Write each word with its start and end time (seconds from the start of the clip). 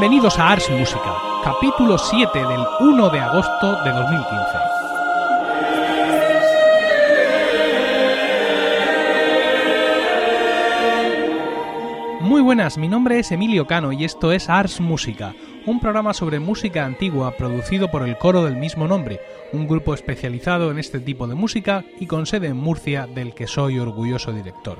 Bienvenidos 0.00 0.38
a 0.38 0.50
Ars 0.50 0.70
Música, 0.70 1.12
capítulo 1.42 1.98
7 1.98 2.38
del 2.38 2.60
1 2.78 3.10
de 3.10 3.18
agosto 3.18 3.82
de 3.82 3.90
2015. 3.90 4.30
Muy 12.20 12.42
buenas, 12.42 12.78
mi 12.78 12.86
nombre 12.86 13.18
es 13.18 13.32
Emilio 13.32 13.66
Cano 13.66 13.90
y 13.90 14.04
esto 14.04 14.30
es 14.30 14.48
Ars 14.48 14.80
Música, 14.80 15.34
un 15.66 15.80
programa 15.80 16.14
sobre 16.14 16.38
música 16.38 16.84
antigua 16.84 17.32
producido 17.32 17.90
por 17.90 18.08
el 18.08 18.16
coro 18.18 18.44
del 18.44 18.54
mismo 18.54 18.86
nombre, 18.86 19.18
un 19.52 19.66
grupo 19.66 19.94
especializado 19.94 20.70
en 20.70 20.78
este 20.78 21.00
tipo 21.00 21.26
de 21.26 21.34
música 21.34 21.84
y 21.98 22.06
con 22.06 22.26
sede 22.26 22.46
en 22.46 22.56
Murcia 22.56 23.08
del 23.08 23.34
que 23.34 23.48
soy 23.48 23.80
orgulloso 23.80 24.32
director. 24.32 24.78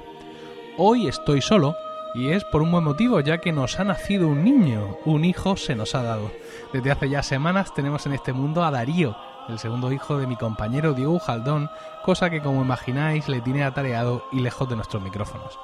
Hoy 0.76 1.08
estoy 1.08 1.40
solo 1.40 1.74
y 2.18 2.32
es 2.32 2.44
por 2.44 2.62
un 2.62 2.72
buen 2.72 2.82
motivo, 2.82 3.20
ya 3.20 3.38
que 3.38 3.52
nos 3.52 3.78
ha 3.78 3.84
nacido 3.84 4.26
un 4.26 4.42
niño, 4.42 4.98
un 5.04 5.24
hijo 5.24 5.56
se 5.56 5.76
nos 5.76 5.94
ha 5.94 6.02
dado. 6.02 6.32
Desde 6.72 6.90
hace 6.90 7.08
ya 7.08 7.22
semanas 7.22 7.72
tenemos 7.72 8.06
en 8.06 8.12
este 8.12 8.32
mundo 8.32 8.64
a 8.64 8.72
Darío, 8.72 9.16
el 9.48 9.60
segundo 9.60 9.92
hijo 9.92 10.18
de 10.18 10.26
mi 10.26 10.34
compañero 10.34 10.94
Diego 10.94 11.20
Jaldón, 11.20 11.70
cosa 12.04 12.28
que 12.28 12.42
como 12.42 12.62
imagináis 12.62 13.28
le 13.28 13.40
tiene 13.40 13.62
atareado 13.62 14.24
y 14.32 14.40
lejos 14.40 14.68
de 14.68 14.74
nuestros 14.74 15.00
micrófonos. 15.00 15.56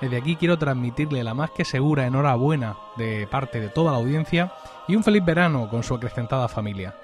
Desde 0.00 0.16
aquí 0.16 0.36
quiero 0.36 0.58
transmitirle 0.58 1.24
la 1.24 1.34
más 1.34 1.50
que 1.50 1.64
segura 1.64 2.06
enhorabuena 2.06 2.76
de 2.96 3.26
parte 3.26 3.58
de 3.58 3.68
toda 3.68 3.90
la 3.90 3.98
audiencia 3.98 4.52
y 4.86 4.94
un 4.94 5.02
feliz 5.02 5.24
verano 5.24 5.68
con 5.68 5.82
su 5.82 5.92
acrecentada 5.94 6.46
familia. 6.46 6.94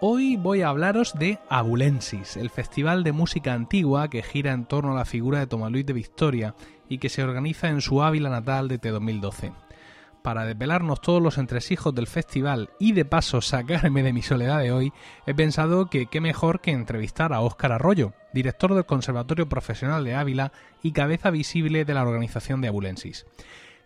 Hoy 0.00 0.36
voy 0.36 0.60
a 0.60 0.68
hablaros 0.68 1.14
de 1.14 1.38
Abulensis, 1.48 2.36
el 2.36 2.50
festival 2.50 3.02
de 3.02 3.12
música 3.12 3.54
antigua 3.54 4.10
que 4.10 4.22
gira 4.22 4.52
en 4.52 4.66
torno 4.66 4.92
a 4.92 4.96
la 4.96 5.06
figura 5.06 5.38
de 5.38 5.46
Tomás 5.46 5.72
Luis 5.72 5.86
de 5.86 5.94
Victoria 5.94 6.54
y 6.88 6.98
que 6.98 7.08
se 7.08 7.22
organiza 7.22 7.68
en 7.68 7.80
su 7.80 8.02
Ávila 8.02 8.30
natal 8.30 8.68
desde 8.68 8.90
2012. 8.90 9.52
Para 10.26 10.44
desvelarnos 10.44 11.00
todos 11.00 11.22
los 11.22 11.38
entresijos 11.38 11.94
del 11.94 12.08
festival 12.08 12.70
y 12.80 12.92
de 12.92 13.04
paso 13.04 13.40
sacarme 13.40 14.02
de 14.02 14.12
mi 14.12 14.22
soledad 14.22 14.58
de 14.58 14.72
hoy, 14.72 14.92
he 15.24 15.34
pensado 15.34 15.88
que 15.88 16.06
qué 16.06 16.20
mejor 16.20 16.60
que 16.60 16.72
entrevistar 16.72 17.32
a 17.32 17.42
Óscar 17.42 17.70
Arroyo, 17.70 18.12
director 18.32 18.74
del 18.74 18.86
Conservatorio 18.86 19.48
Profesional 19.48 20.04
de 20.04 20.16
Ávila 20.16 20.50
y 20.82 20.90
cabeza 20.90 21.30
visible 21.30 21.84
de 21.84 21.94
la 21.94 22.02
organización 22.02 22.60
de 22.60 22.66
Abulensis. 22.66 23.24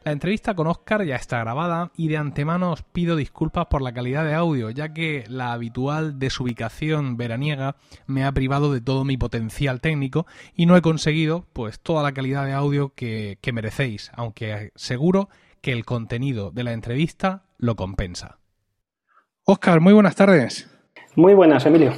La 0.03 0.13
entrevista 0.13 0.55
con 0.55 0.67
Oscar 0.67 1.05
ya 1.05 1.17
está 1.17 1.41
grabada 1.41 1.91
y 1.95 2.09
de 2.09 2.17
antemano 2.17 2.73
os 2.73 2.83
pido 2.83 3.17
disculpas 3.17 3.67
por 3.67 3.83
la 3.83 3.93
calidad 3.93 4.25
de 4.25 4.33
audio, 4.33 4.71
ya 4.71 4.95
que 4.95 5.25
la 5.29 5.53
habitual 5.53 6.19
desubicación 6.19 7.19
veraniega 7.19 7.77
me 8.07 8.25
ha 8.25 8.33
privado 8.33 8.73
de 8.73 8.81
todo 8.81 9.05
mi 9.05 9.19
potencial 9.19 9.83
técnico 9.83 10.27
y 10.55 10.65
no 10.65 10.75
he 10.75 10.81
conseguido 10.81 11.45
pues 11.53 11.81
toda 11.81 12.03
la 12.03 12.13
calidad 12.13 12.47
de 12.47 12.55
audio 12.55 12.95
que, 12.95 13.37
que 13.43 13.53
merecéis, 13.53 14.11
aunque 14.15 14.73
seguro 14.75 15.29
que 15.61 15.73
el 15.73 15.85
contenido 15.85 16.51
de 16.51 16.65
la 16.65 16.73
entrevista 16.73 17.43
lo 17.59 17.77
compensa. 17.77 18.39
Oscar, 19.45 19.81
muy 19.81 19.93
buenas 19.93 20.17
tardes. 20.17 20.67
Muy 21.15 21.35
buenas, 21.35 21.67
Emilio. 21.67 21.93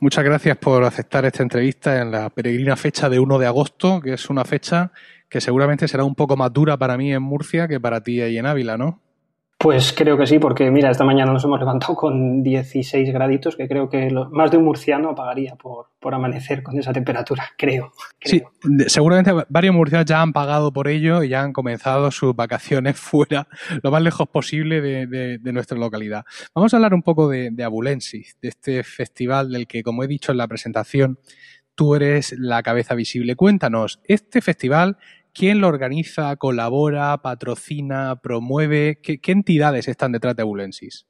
Muchas 0.00 0.24
gracias 0.24 0.56
por 0.56 0.84
aceptar 0.84 1.24
esta 1.24 1.42
entrevista 1.42 2.00
en 2.00 2.10
la 2.10 2.30
peregrina 2.30 2.76
fecha 2.76 3.08
de 3.08 3.18
1 3.18 3.38
de 3.38 3.46
agosto, 3.46 4.00
que 4.00 4.14
es 4.14 4.28
una 4.28 4.44
fecha 4.44 4.92
que 5.34 5.40
seguramente 5.40 5.88
será 5.88 6.04
un 6.04 6.14
poco 6.14 6.36
más 6.36 6.52
dura 6.52 6.76
para 6.76 6.96
mí 6.96 7.12
en 7.12 7.20
Murcia 7.20 7.66
que 7.66 7.80
para 7.80 8.04
ti 8.04 8.20
ahí 8.20 8.38
en 8.38 8.46
Ávila, 8.46 8.78
¿no? 8.78 9.00
Pues 9.58 9.92
creo 9.92 10.16
que 10.16 10.28
sí, 10.28 10.38
porque 10.38 10.70
mira, 10.70 10.92
esta 10.92 11.02
mañana 11.02 11.32
nos 11.32 11.42
hemos 11.42 11.58
levantado 11.58 11.96
con 11.96 12.44
16 12.44 13.12
graditos, 13.12 13.56
que 13.56 13.66
creo 13.66 13.88
que 13.88 14.08
más 14.30 14.52
de 14.52 14.58
un 14.58 14.64
murciano 14.64 15.12
pagaría 15.12 15.56
por, 15.56 15.86
por 15.98 16.14
amanecer 16.14 16.62
con 16.62 16.78
esa 16.78 16.92
temperatura, 16.92 17.50
creo, 17.58 17.90
Sí, 18.20 18.44
seguramente 18.86 19.32
varios 19.48 19.74
murcianos 19.74 20.06
ya 20.06 20.22
han 20.22 20.32
pagado 20.32 20.72
por 20.72 20.86
ello 20.86 21.24
y 21.24 21.30
ya 21.30 21.42
han 21.42 21.52
comenzado 21.52 22.12
sus 22.12 22.36
vacaciones 22.36 22.96
fuera, 23.00 23.48
lo 23.82 23.90
más 23.90 24.02
lejos 24.02 24.28
posible 24.28 24.80
de, 24.80 25.52
nuestra 25.52 25.76
localidad. 25.76 26.24
Vamos 26.54 26.72
a 26.72 26.76
hablar 26.76 26.94
un 26.94 27.02
poco 27.02 27.28
de, 27.28 27.50
de 27.50 27.64
Abulensis, 27.64 28.36
de 28.40 28.50
este 28.50 28.84
festival 28.84 29.50
del 29.50 29.66
que, 29.66 29.82
como 29.82 30.04
he 30.04 30.06
dicho 30.06 30.30
en 30.30 30.38
la 30.38 30.46
presentación, 30.46 31.18
tú 31.74 31.94
eres 31.94 32.34
la 32.38 32.62
cabeza 32.62 32.94
visible. 32.94 33.36
Cuéntanos, 33.36 34.00
este 34.04 34.40
festival 34.40 34.96
¿Quién 35.34 35.60
lo 35.60 35.66
organiza, 35.66 36.36
colabora, 36.36 37.18
patrocina, 37.18 38.20
promueve? 38.22 39.00
¿Qué, 39.02 39.18
entidades 39.32 39.88
están 39.88 40.12
detrás 40.12 40.36
de 40.36 40.42
Abulensis? 40.42 41.08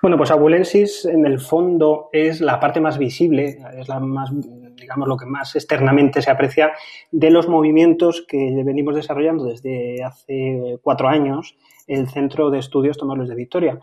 Bueno, 0.00 0.16
pues 0.16 0.30
Abulensis 0.30 1.04
en 1.04 1.26
el 1.26 1.40
fondo 1.40 2.08
es 2.10 2.40
la 2.40 2.58
parte 2.58 2.80
más 2.80 2.96
visible, 2.96 3.58
es 3.76 3.86
la 3.86 4.00
más, 4.00 4.30
digamos, 4.76 5.06
lo 5.06 5.18
que 5.18 5.26
más 5.26 5.54
externamente 5.56 6.22
se 6.22 6.30
aprecia 6.30 6.72
de 7.12 7.30
los 7.30 7.48
movimientos 7.48 8.24
que 8.26 8.62
venimos 8.64 8.94
desarrollando 8.94 9.44
desde 9.44 10.02
hace 10.04 10.78
cuatro 10.82 11.08
años 11.08 11.54
el 11.86 12.08
Centro 12.08 12.48
de 12.50 12.60
Estudios 12.60 12.96
Tomás 12.96 13.28
de 13.28 13.34
Victoria. 13.34 13.78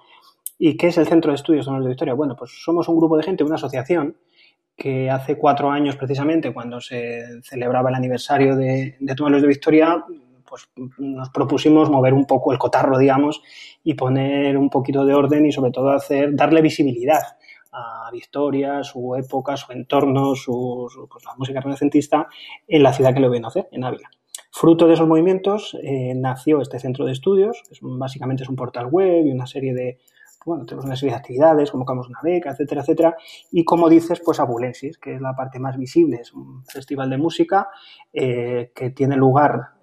¿Y 0.58 0.76
qué 0.76 0.88
es 0.88 0.98
el 0.98 1.06
Centro 1.06 1.32
de 1.32 1.36
Estudios 1.36 1.66
Tomás 1.66 1.84
de 1.84 1.90
Victoria? 1.90 2.16
Bueno, 2.16 2.36
pues 2.36 2.52
somos 2.64 2.90
un 2.90 2.98
grupo 2.98 3.16
de 3.16 3.24
gente, 3.24 3.44
una 3.44 3.56
asociación 3.56 4.18
que 4.78 5.10
hace 5.10 5.38
cuatro 5.38 5.72
años 5.72 5.96
precisamente, 5.96 6.54
cuando 6.54 6.80
se 6.80 7.42
celebraba 7.42 7.90
el 7.90 7.96
aniversario 7.96 8.56
de, 8.56 8.96
de 9.00 9.16
de 9.16 9.48
Victoria, 9.48 10.06
pues 10.48 10.70
nos 11.00 11.30
propusimos 11.30 11.90
mover 11.90 12.14
un 12.14 12.26
poco 12.26 12.54
el 12.54 12.60
cotarro, 12.60 12.98
digamos, 12.98 13.42
y 13.84 13.96
poner 13.96 14.56
un 14.56 14.70
poquito 14.70 15.04
de 15.04 15.14
orden 15.14 15.46
y 15.48 15.52
sobre 15.52 15.72
todo 15.72 15.90
hacer, 15.90 16.36
darle 16.36 16.62
visibilidad 16.62 17.22
a 17.72 18.10
Victoria, 18.12 18.84
su 18.84 19.16
época, 19.16 19.58
su 19.58 19.72
entorno, 19.72 20.36
su, 20.36 20.88
pues, 21.12 21.26
la 21.26 21.36
música 21.36 21.60
renacentista 21.60 22.28
en 22.68 22.84
la 22.84 22.94
ciudad 22.94 23.14
que 23.14 23.20
lo 23.20 23.30
ven 23.30 23.46
hacer, 23.46 23.68
en 23.72 23.84
Ávila. 23.84 24.10
Fruto 24.52 24.88
de 24.88 24.94
esos 24.94 25.08
movimientos 25.08 25.78
eh, 25.84 26.14
nació 26.16 26.62
este 26.62 26.80
centro 26.80 27.06
de 27.06 27.12
estudios, 27.12 27.62
que 27.68 27.78
básicamente 27.82 28.44
es 28.44 28.50
un 28.50 28.56
portal 28.56 28.88
web 28.88 29.26
y 29.26 29.32
una 29.32 29.46
serie 29.46 29.74
de 29.74 30.00
bueno, 30.48 30.66
tenemos 30.66 30.86
una 30.86 30.96
serie 30.96 31.12
de 31.12 31.20
actividades, 31.20 31.72
convocamos 31.72 32.08
una 32.08 32.20
beca, 32.24 32.52
etcétera, 32.52 32.82
etcétera. 32.82 33.18
Y 33.52 33.66
como 33.66 33.90
dices, 33.90 34.22
pues 34.24 34.40
Abulensis, 34.40 34.98
que 34.98 35.16
es 35.16 35.22
la 35.22 35.36
parte 35.36 35.60
más 35.60 35.78
visible, 35.78 36.20
es 36.22 36.34
un 36.34 36.64
festival 36.66 37.10
de 37.10 37.18
música 37.18 37.68
eh, 38.14 38.72
que 38.74 38.92
tiene 38.92 39.18
lugar 39.18 39.74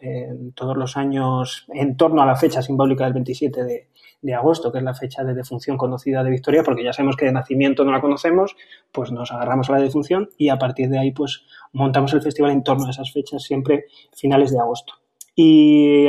todos 0.54 0.76
los 0.76 0.98
años 0.98 1.66
en 1.72 1.96
torno 1.96 2.20
a 2.20 2.26
la 2.26 2.36
fecha 2.36 2.60
simbólica 2.60 3.04
del 3.04 3.14
27 3.14 3.64
de, 3.64 3.88
de, 4.20 4.34
agosto, 4.34 4.70
que 4.70 4.78
es 4.78 4.84
la 4.84 4.92
fecha 4.92 5.24
de 5.24 5.32
defunción 5.32 5.78
conocida 5.78 6.22
de 6.22 6.30
Victoria, 6.30 6.62
porque 6.62 6.84
ya 6.84 6.92
sabemos 6.92 7.16
que 7.16 7.24
de 7.24 7.32
nacimiento 7.32 7.84
no 7.84 7.92
la 7.92 8.02
conocemos, 8.02 8.54
pues 8.92 9.12
nos 9.12 9.32
agarramos 9.32 9.70
a 9.70 9.72
la 9.72 9.80
defunción 9.80 10.28
y 10.36 10.50
a 10.50 10.58
partir 10.58 10.90
de 10.90 10.98
ahí 10.98 11.12
pues 11.12 11.46
montamos 11.72 12.12
el 12.12 12.20
festival 12.20 12.50
en 12.50 12.62
torno 12.62 12.86
a 12.86 12.90
esas 12.90 13.12
fechas, 13.12 13.42
siempre 13.42 13.86
finales 14.12 14.52
de 14.52 14.60
agosto. 14.60 15.03
Y 15.36 16.06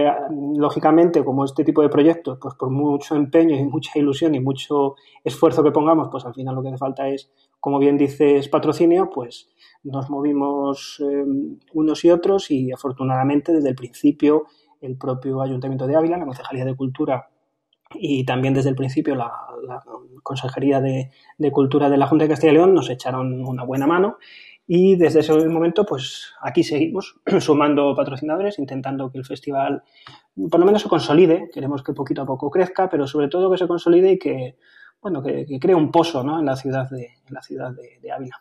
lógicamente, 0.55 1.23
como 1.23 1.45
este 1.45 1.63
tipo 1.63 1.81
de 1.81 1.89
proyectos, 1.89 2.37
pues 2.39 2.53
por 2.55 2.69
mucho 2.69 3.15
empeño 3.15 3.55
y 3.55 3.63
mucha 3.63 3.97
ilusión 3.97 4.35
y 4.35 4.39
mucho 4.39 4.95
esfuerzo 5.23 5.63
que 5.63 5.71
pongamos, 5.71 6.09
pues 6.11 6.25
al 6.25 6.35
final 6.35 6.53
lo 6.53 6.61
que 6.61 6.69
hace 6.69 6.77
falta 6.77 7.07
es, 7.07 7.31
como 7.59 7.79
bien 7.79 7.97
dices, 7.97 8.47
patrocinio, 8.49 9.09
pues 9.09 9.49
nos 9.83 10.11
movimos 10.11 10.99
em, 10.99 11.57
unos 11.73 12.05
y 12.05 12.11
otros 12.11 12.51
y 12.51 12.71
afortunadamente 12.71 13.51
desde 13.51 13.69
el 13.69 13.75
principio 13.75 14.45
el 14.81 14.97
propio 14.97 15.41
Ayuntamiento 15.41 15.87
de 15.87 15.95
Ávila, 15.95 16.17
la 16.17 16.25
Concejalía 16.25 16.65
de 16.65 16.75
Cultura 16.75 17.29
y 17.93 18.25
también 18.25 18.53
desde 18.53 18.69
el 18.69 18.75
principio 18.75 19.15
la, 19.15 19.31
Consejería 20.21 20.81
de, 20.81 21.11
de, 21.37 21.51
Cultura 21.51 21.89
de 21.89 21.97
la 21.97 22.07
Junta 22.07 22.25
de 22.25 22.29
Castilla 22.29 22.51
y 22.51 22.55
León 22.55 22.73
nos 22.73 22.89
echaron 22.89 23.43
una 23.45 23.63
buena 23.63 23.87
mano 23.87 24.17
y 24.67 24.95
desde 24.95 25.19
ese 25.19 25.33
momento, 25.47 25.85
pues 25.85 26.33
aquí 26.41 26.63
seguimos 26.63 27.15
sumando 27.39 27.95
patrocinadores, 27.95 28.59
intentando 28.59 29.11
que 29.11 29.19
el 29.19 29.25
festival 29.25 29.83
por 30.49 30.59
lo 30.59 30.65
menos 30.65 30.81
se 30.81 30.89
consolide. 30.89 31.49
Queremos 31.53 31.83
que 31.83 31.93
poquito 31.93 32.21
a 32.21 32.25
poco 32.25 32.49
crezca, 32.49 32.89
pero 32.89 33.07
sobre 33.07 33.27
todo 33.27 33.51
que 33.51 33.57
se 33.57 33.67
consolide 33.67 34.13
y 34.13 34.19
que, 34.19 34.57
bueno, 35.01 35.23
que, 35.23 35.45
cree 35.59 35.75
un 35.75 35.91
pozo 35.91 36.23
¿no? 36.23 36.39
en 36.39 36.45
la 36.45 36.55
ciudad 36.55 36.89
de, 36.89 37.09
la 37.29 37.41
ciudad 37.41 37.71
de, 37.71 38.11
Ávila. 38.11 38.39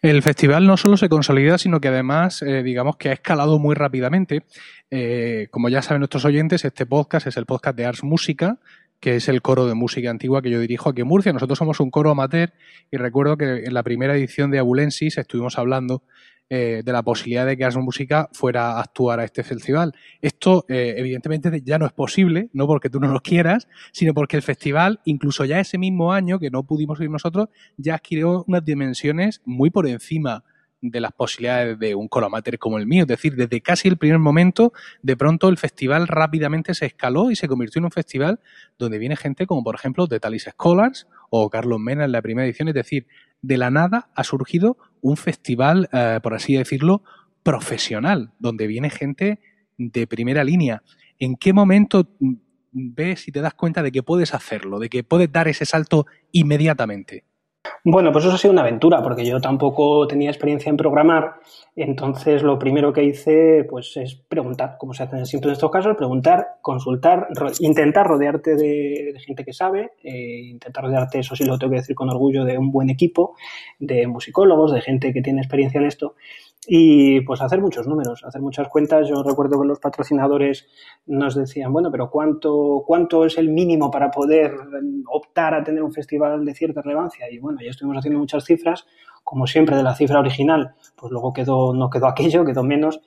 El 0.00 0.22
festival 0.22 0.66
no 0.66 0.76
solo 0.76 0.96
se 0.96 1.08
consolida, 1.08 1.58
sino 1.58 1.80
que 1.80 1.88
además, 1.88 2.42
eh, 2.42 2.62
digamos 2.62 2.96
que 2.96 3.10
ha 3.10 3.12
escalado 3.12 3.58
muy 3.58 3.74
rápidamente. 3.74 4.44
Eh, 4.90 5.46
como 5.50 5.68
ya 5.68 5.80
saben 5.82 6.00
nuestros 6.00 6.24
oyentes, 6.24 6.64
este 6.64 6.86
podcast 6.86 7.28
es 7.28 7.36
el 7.36 7.46
podcast 7.46 7.76
de 7.76 7.86
Ars 7.86 8.02
Música, 8.02 8.58
que 9.02 9.16
es 9.16 9.28
el 9.28 9.42
coro 9.42 9.66
de 9.66 9.74
música 9.74 10.10
antigua 10.10 10.42
que 10.42 10.50
yo 10.50 10.60
dirijo 10.60 10.88
aquí 10.88 11.00
en 11.00 11.08
Murcia. 11.08 11.32
Nosotros 11.32 11.58
somos 11.58 11.80
un 11.80 11.90
coro 11.90 12.10
amateur 12.10 12.52
y 12.88 12.96
recuerdo 12.98 13.36
que 13.36 13.64
en 13.64 13.74
la 13.74 13.82
primera 13.82 14.14
edición 14.14 14.52
de 14.52 14.60
Abulensis 14.60 15.18
estuvimos 15.18 15.58
hablando 15.58 16.04
eh, 16.48 16.82
de 16.84 16.92
la 16.92 17.02
posibilidad 17.02 17.44
de 17.44 17.56
que 17.56 17.64
Ars 17.64 17.76
Música 17.78 18.28
fuera 18.32 18.74
a 18.74 18.80
actuar 18.80 19.18
a 19.18 19.24
este 19.24 19.42
festival. 19.42 19.92
Esto, 20.20 20.64
eh, 20.68 20.94
evidentemente, 20.98 21.50
ya 21.64 21.78
no 21.78 21.86
es 21.86 21.92
posible, 21.92 22.48
no 22.52 22.68
porque 22.68 22.90
tú 22.90 23.00
no 23.00 23.08
lo 23.08 23.20
quieras, 23.22 23.66
sino 23.90 24.14
porque 24.14 24.36
el 24.36 24.42
festival, 24.42 25.00
incluso 25.04 25.44
ya 25.46 25.58
ese 25.58 25.78
mismo 25.78 26.12
año 26.12 26.38
que 26.38 26.50
no 26.50 26.62
pudimos 26.62 27.00
ir 27.00 27.10
nosotros, 27.10 27.48
ya 27.76 27.96
adquirió 27.96 28.44
unas 28.46 28.64
dimensiones 28.64 29.42
muy 29.44 29.70
por 29.70 29.88
encima 29.88 30.44
de 30.82 31.00
las 31.00 31.12
posibilidades 31.12 31.78
de 31.78 31.94
un 31.94 32.08
coro 32.08 32.26
amateur 32.26 32.58
como 32.58 32.76
el 32.76 32.86
mío. 32.86 33.02
Es 33.02 33.08
decir, 33.08 33.36
desde 33.36 33.60
casi 33.60 33.88
el 33.88 33.96
primer 33.96 34.18
momento, 34.18 34.72
de 35.00 35.16
pronto 35.16 35.48
el 35.48 35.56
festival 35.56 36.08
rápidamente 36.08 36.74
se 36.74 36.86
escaló 36.86 37.30
y 37.30 37.36
se 37.36 37.48
convirtió 37.48 37.78
en 37.78 37.84
un 37.84 37.92
festival 37.92 38.40
donde 38.78 38.98
viene 38.98 39.16
gente 39.16 39.46
como, 39.46 39.62
por 39.62 39.76
ejemplo, 39.76 40.06
de 40.08 40.18
Talis 40.18 40.48
Scholars 40.50 41.06
o 41.30 41.48
Carlos 41.48 41.78
Mena 41.78 42.04
en 42.04 42.12
la 42.12 42.20
primera 42.20 42.44
edición. 42.44 42.68
Es 42.68 42.74
decir, 42.74 43.06
de 43.40 43.56
la 43.56 43.70
nada 43.70 44.10
ha 44.14 44.24
surgido 44.24 44.76
un 45.00 45.16
festival, 45.16 45.88
eh, 45.92 46.18
por 46.20 46.34
así 46.34 46.54
decirlo, 46.54 47.02
profesional, 47.44 48.32
donde 48.40 48.66
viene 48.66 48.90
gente 48.90 49.38
de 49.78 50.06
primera 50.08 50.42
línea. 50.42 50.82
¿En 51.18 51.36
qué 51.36 51.52
momento 51.52 52.08
ves 52.72 53.28
y 53.28 53.32
te 53.32 53.40
das 53.40 53.54
cuenta 53.54 53.82
de 53.82 53.92
que 53.92 54.02
puedes 54.02 54.34
hacerlo, 54.34 54.80
de 54.80 54.88
que 54.88 55.04
puedes 55.04 55.30
dar 55.30 55.46
ese 55.46 55.64
salto 55.64 56.06
inmediatamente? 56.32 57.24
Bueno, 57.84 58.12
pues 58.12 58.24
eso 58.24 58.34
ha 58.34 58.38
sido 58.38 58.52
una 58.52 58.60
aventura, 58.60 59.02
porque 59.02 59.24
yo 59.24 59.40
tampoco 59.40 60.06
tenía 60.06 60.30
experiencia 60.30 60.70
en 60.70 60.76
programar, 60.76 61.40
entonces 61.74 62.44
lo 62.44 62.56
primero 62.56 62.92
que 62.92 63.02
hice 63.02 63.64
pues 63.68 63.96
es 63.96 64.14
preguntar, 64.14 64.76
como 64.78 64.94
se 64.94 65.02
hace 65.02 65.26
siempre 65.26 65.48
en 65.48 65.54
estos 65.54 65.68
casos, 65.72 65.96
preguntar, 65.96 66.58
consultar, 66.60 67.26
intentar 67.58 68.06
rodearte 68.06 68.54
de, 68.54 69.14
gente 69.26 69.44
que 69.44 69.52
sabe, 69.52 69.94
eh, 70.04 70.42
intentar 70.50 70.84
rodearte, 70.84 71.18
eso 71.18 71.34
sí 71.34 71.44
lo 71.44 71.58
tengo 71.58 71.72
que 71.72 71.80
decir 71.80 71.96
con 71.96 72.08
orgullo, 72.08 72.44
de 72.44 72.56
un 72.56 72.70
buen 72.70 72.88
equipo, 72.88 73.34
de 73.80 74.06
musicólogos, 74.06 74.72
de 74.72 74.80
gente 74.80 75.12
que 75.12 75.20
tiene 75.20 75.40
experiencia 75.40 75.80
en 75.80 75.86
esto, 75.86 76.14
y 76.66 77.20
pues 77.22 77.42
hacer 77.42 77.60
muchos 77.60 77.88
números, 77.88 78.22
hacer 78.24 78.40
muchas 78.40 78.68
cuentas. 78.68 79.08
Yo 79.08 79.22
recuerdo 79.22 79.60
que 79.60 79.66
los 79.66 79.80
patrocinadores 79.80 80.66
nos 81.06 81.34
decían, 81.34 81.72
bueno, 81.72 81.90
pero 81.90 82.08
¿cuánto, 82.08 82.84
cuánto 82.86 83.24
es 83.24 83.36
el 83.38 83.48
mínimo 83.48 83.90
para 83.90 84.10
poder 84.10 84.54
optar 85.10 85.54
a 85.54 85.64
tener 85.64 85.82
un 85.82 85.92
festival 85.92 86.44
de 86.44 86.54
cierta 86.54 86.80
relevancia? 86.82 87.28
Y 87.30 87.38
bueno, 87.38 87.58
ya 87.62 87.70
estuvimos 87.70 87.98
haciendo 87.98 88.20
muchas 88.20 88.44
cifras, 88.44 88.86
como 89.24 89.46
siempre 89.46 89.76
de 89.76 89.82
la 89.82 89.94
cifra 89.94 90.20
original, 90.20 90.74
pues 90.96 91.10
luego 91.10 91.32
quedó, 91.32 91.74
no 91.74 91.90
quedó 91.90 92.06
aquello, 92.06 92.44
quedó 92.44 92.62
menos. 92.62 93.00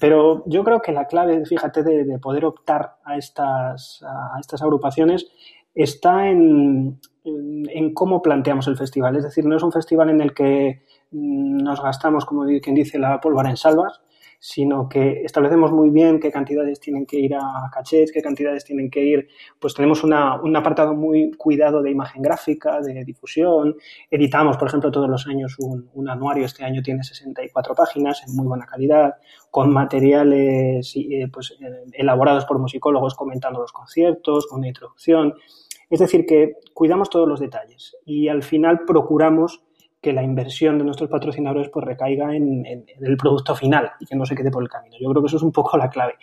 Pero 0.00 0.44
yo 0.46 0.62
creo 0.62 0.80
que 0.80 0.92
la 0.92 1.06
clave, 1.06 1.44
fíjate, 1.44 1.82
de, 1.82 2.18
poder 2.20 2.44
optar 2.44 2.96
a 3.04 3.16
estas, 3.16 4.00
a 4.04 4.38
estas 4.38 4.62
agrupaciones 4.62 5.26
está 5.74 6.28
en, 6.28 7.00
en 7.24 7.94
cómo 7.94 8.22
planteamos 8.22 8.66
el 8.68 8.76
festival. 8.76 9.16
Es 9.16 9.24
decir, 9.24 9.44
no 9.44 9.56
es 9.56 9.62
un 9.62 9.72
festival 9.72 10.10
en 10.10 10.20
el 10.20 10.34
que 10.34 10.82
nos 11.10 11.82
gastamos, 11.82 12.24
como 12.24 12.44
quien 12.62 12.74
dice, 12.74 12.98
la 12.98 13.20
pólvora 13.20 13.50
en 13.50 13.56
salvas, 13.56 14.00
sino 14.44 14.88
que 14.88 15.22
establecemos 15.22 15.70
muy 15.70 15.90
bien 15.90 16.18
qué 16.18 16.32
cantidades 16.32 16.80
tienen 16.80 17.06
que 17.06 17.16
ir 17.16 17.32
a 17.36 17.70
cachets, 17.72 18.10
qué 18.10 18.20
cantidades 18.20 18.64
tienen 18.64 18.90
que 18.90 19.00
ir, 19.00 19.28
pues 19.60 19.72
tenemos 19.72 20.02
una, 20.02 20.34
un 20.42 20.56
apartado 20.56 20.94
muy 20.94 21.30
cuidado 21.36 21.80
de 21.80 21.92
imagen 21.92 22.22
gráfica, 22.22 22.80
de 22.80 23.04
difusión, 23.04 23.76
editamos, 24.10 24.56
por 24.56 24.66
ejemplo, 24.66 24.90
todos 24.90 25.08
los 25.08 25.28
años 25.28 25.54
un, 25.60 25.88
un 25.94 26.10
anuario, 26.10 26.44
este 26.44 26.64
año 26.64 26.82
tiene 26.82 27.04
64 27.04 27.76
páginas 27.76 28.24
en 28.26 28.34
muy 28.34 28.48
buena 28.48 28.66
calidad, 28.66 29.14
con 29.48 29.72
materiales 29.72 30.92
eh, 30.96 31.28
pues, 31.32 31.54
eh, 31.60 31.84
elaborados 31.92 32.44
por 32.44 32.58
musicólogos 32.58 33.14
comentando 33.14 33.60
los 33.60 33.70
conciertos, 33.70 34.48
con 34.48 34.58
una 34.58 34.68
introducción, 34.68 35.34
es 35.92 36.00
decir, 36.00 36.24
que 36.24 36.54
cuidamos 36.72 37.10
todos 37.10 37.28
los 37.28 37.38
detalles 37.38 37.94
y 38.06 38.28
al 38.28 38.42
final 38.42 38.80
procuramos 38.86 39.62
que 40.00 40.12
la 40.12 40.22
inversión 40.22 40.78
de 40.78 40.84
nuestros 40.84 41.10
patrocinadores 41.10 41.68
pues 41.68 41.84
recaiga 41.84 42.34
en, 42.34 42.64
el 42.66 43.16
producto 43.18 43.54
final 43.54 43.92
y 44.00 44.06
que 44.06 44.16
no 44.16 44.24
se 44.24 44.34
quede 44.34 44.50
por 44.50 44.62
el 44.62 44.70
camino. 44.70 44.96
Yo 44.98 45.08
creo 45.10 45.22
que 45.22 45.26
eso 45.26 45.36
es 45.36 45.42
un 45.42 45.52
poco 45.52 45.76
la 45.76 45.90
clave. 45.90 46.14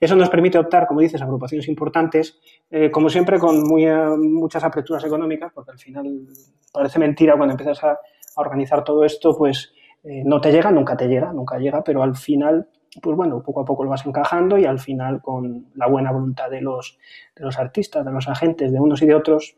Eso 0.00 0.16
nos 0.16 0.30
permite 0.30 0.58
optar, 0.58 0.86
como 0.86 1.00
dices, 1.00 1.20
a 1.20 1.24
agrupaciones 1.24 1.68
importantes, 1.68 2.40
eh, 2.70 2.90
como 2.90 3.10
siempre 3.10 3.38
con 3.38 3.62
muy, 3.62 3.84
eh, 3.84 4.16
muchas 4.18 4.64
aperturas 4.64 5.04
económicas, 5.04 5.52
porque 5.54 5.72
al 5.72 5.78
final 5.78 6.26
parece 6.72 6.98
mentira 6.98 7.36
cuando 7.36 7.52
empiezas 7.52 7.84
a, 7.84 7.98
organizar 8.36 8.84
todo 8.84 9.04
esto, 9.04 9.36
pues 9.36 9.72
eh, 10.04 10.22
no 10.24 10.40
te 10.40 10.52
llega, 10.52 10.70
nunca 10.70 10.96
te 10.96 11.08
llega, 11.08 11.32
nunca 11.32 11.58
llega, 11.58 11.82
pero 11.82 12.04
al 12.04 12.16
final, 12.16 12.68
pues 13.02 13.16
bueno, 13.16 13.42
poco 13.42 13.60
a 13.60 13.64
poco 13.64 13.84
lo 13.84 13.90
vas 13.90 14.06
encajando 14.06 14.58
y 14.58 14.64
al 14.64 14.78
final 14.78 15.20
con 15.20 15.66
la 15.74 15.86
buena 15.86 16.12
voluntad 16.12 16.50
de 16.50 16.60
los, 16.60 16.98
de 17.36 17.44
los 17.44 17.58
artistas, 17.58 18.04
de 18.04 18.12
los 18.12 18.28
agentes, 18.28 18.72
de 18.72 18.80
unos 18.80 19.02
y 19.02 19.06
de 19.06 19.14
otros, 19.14 19.56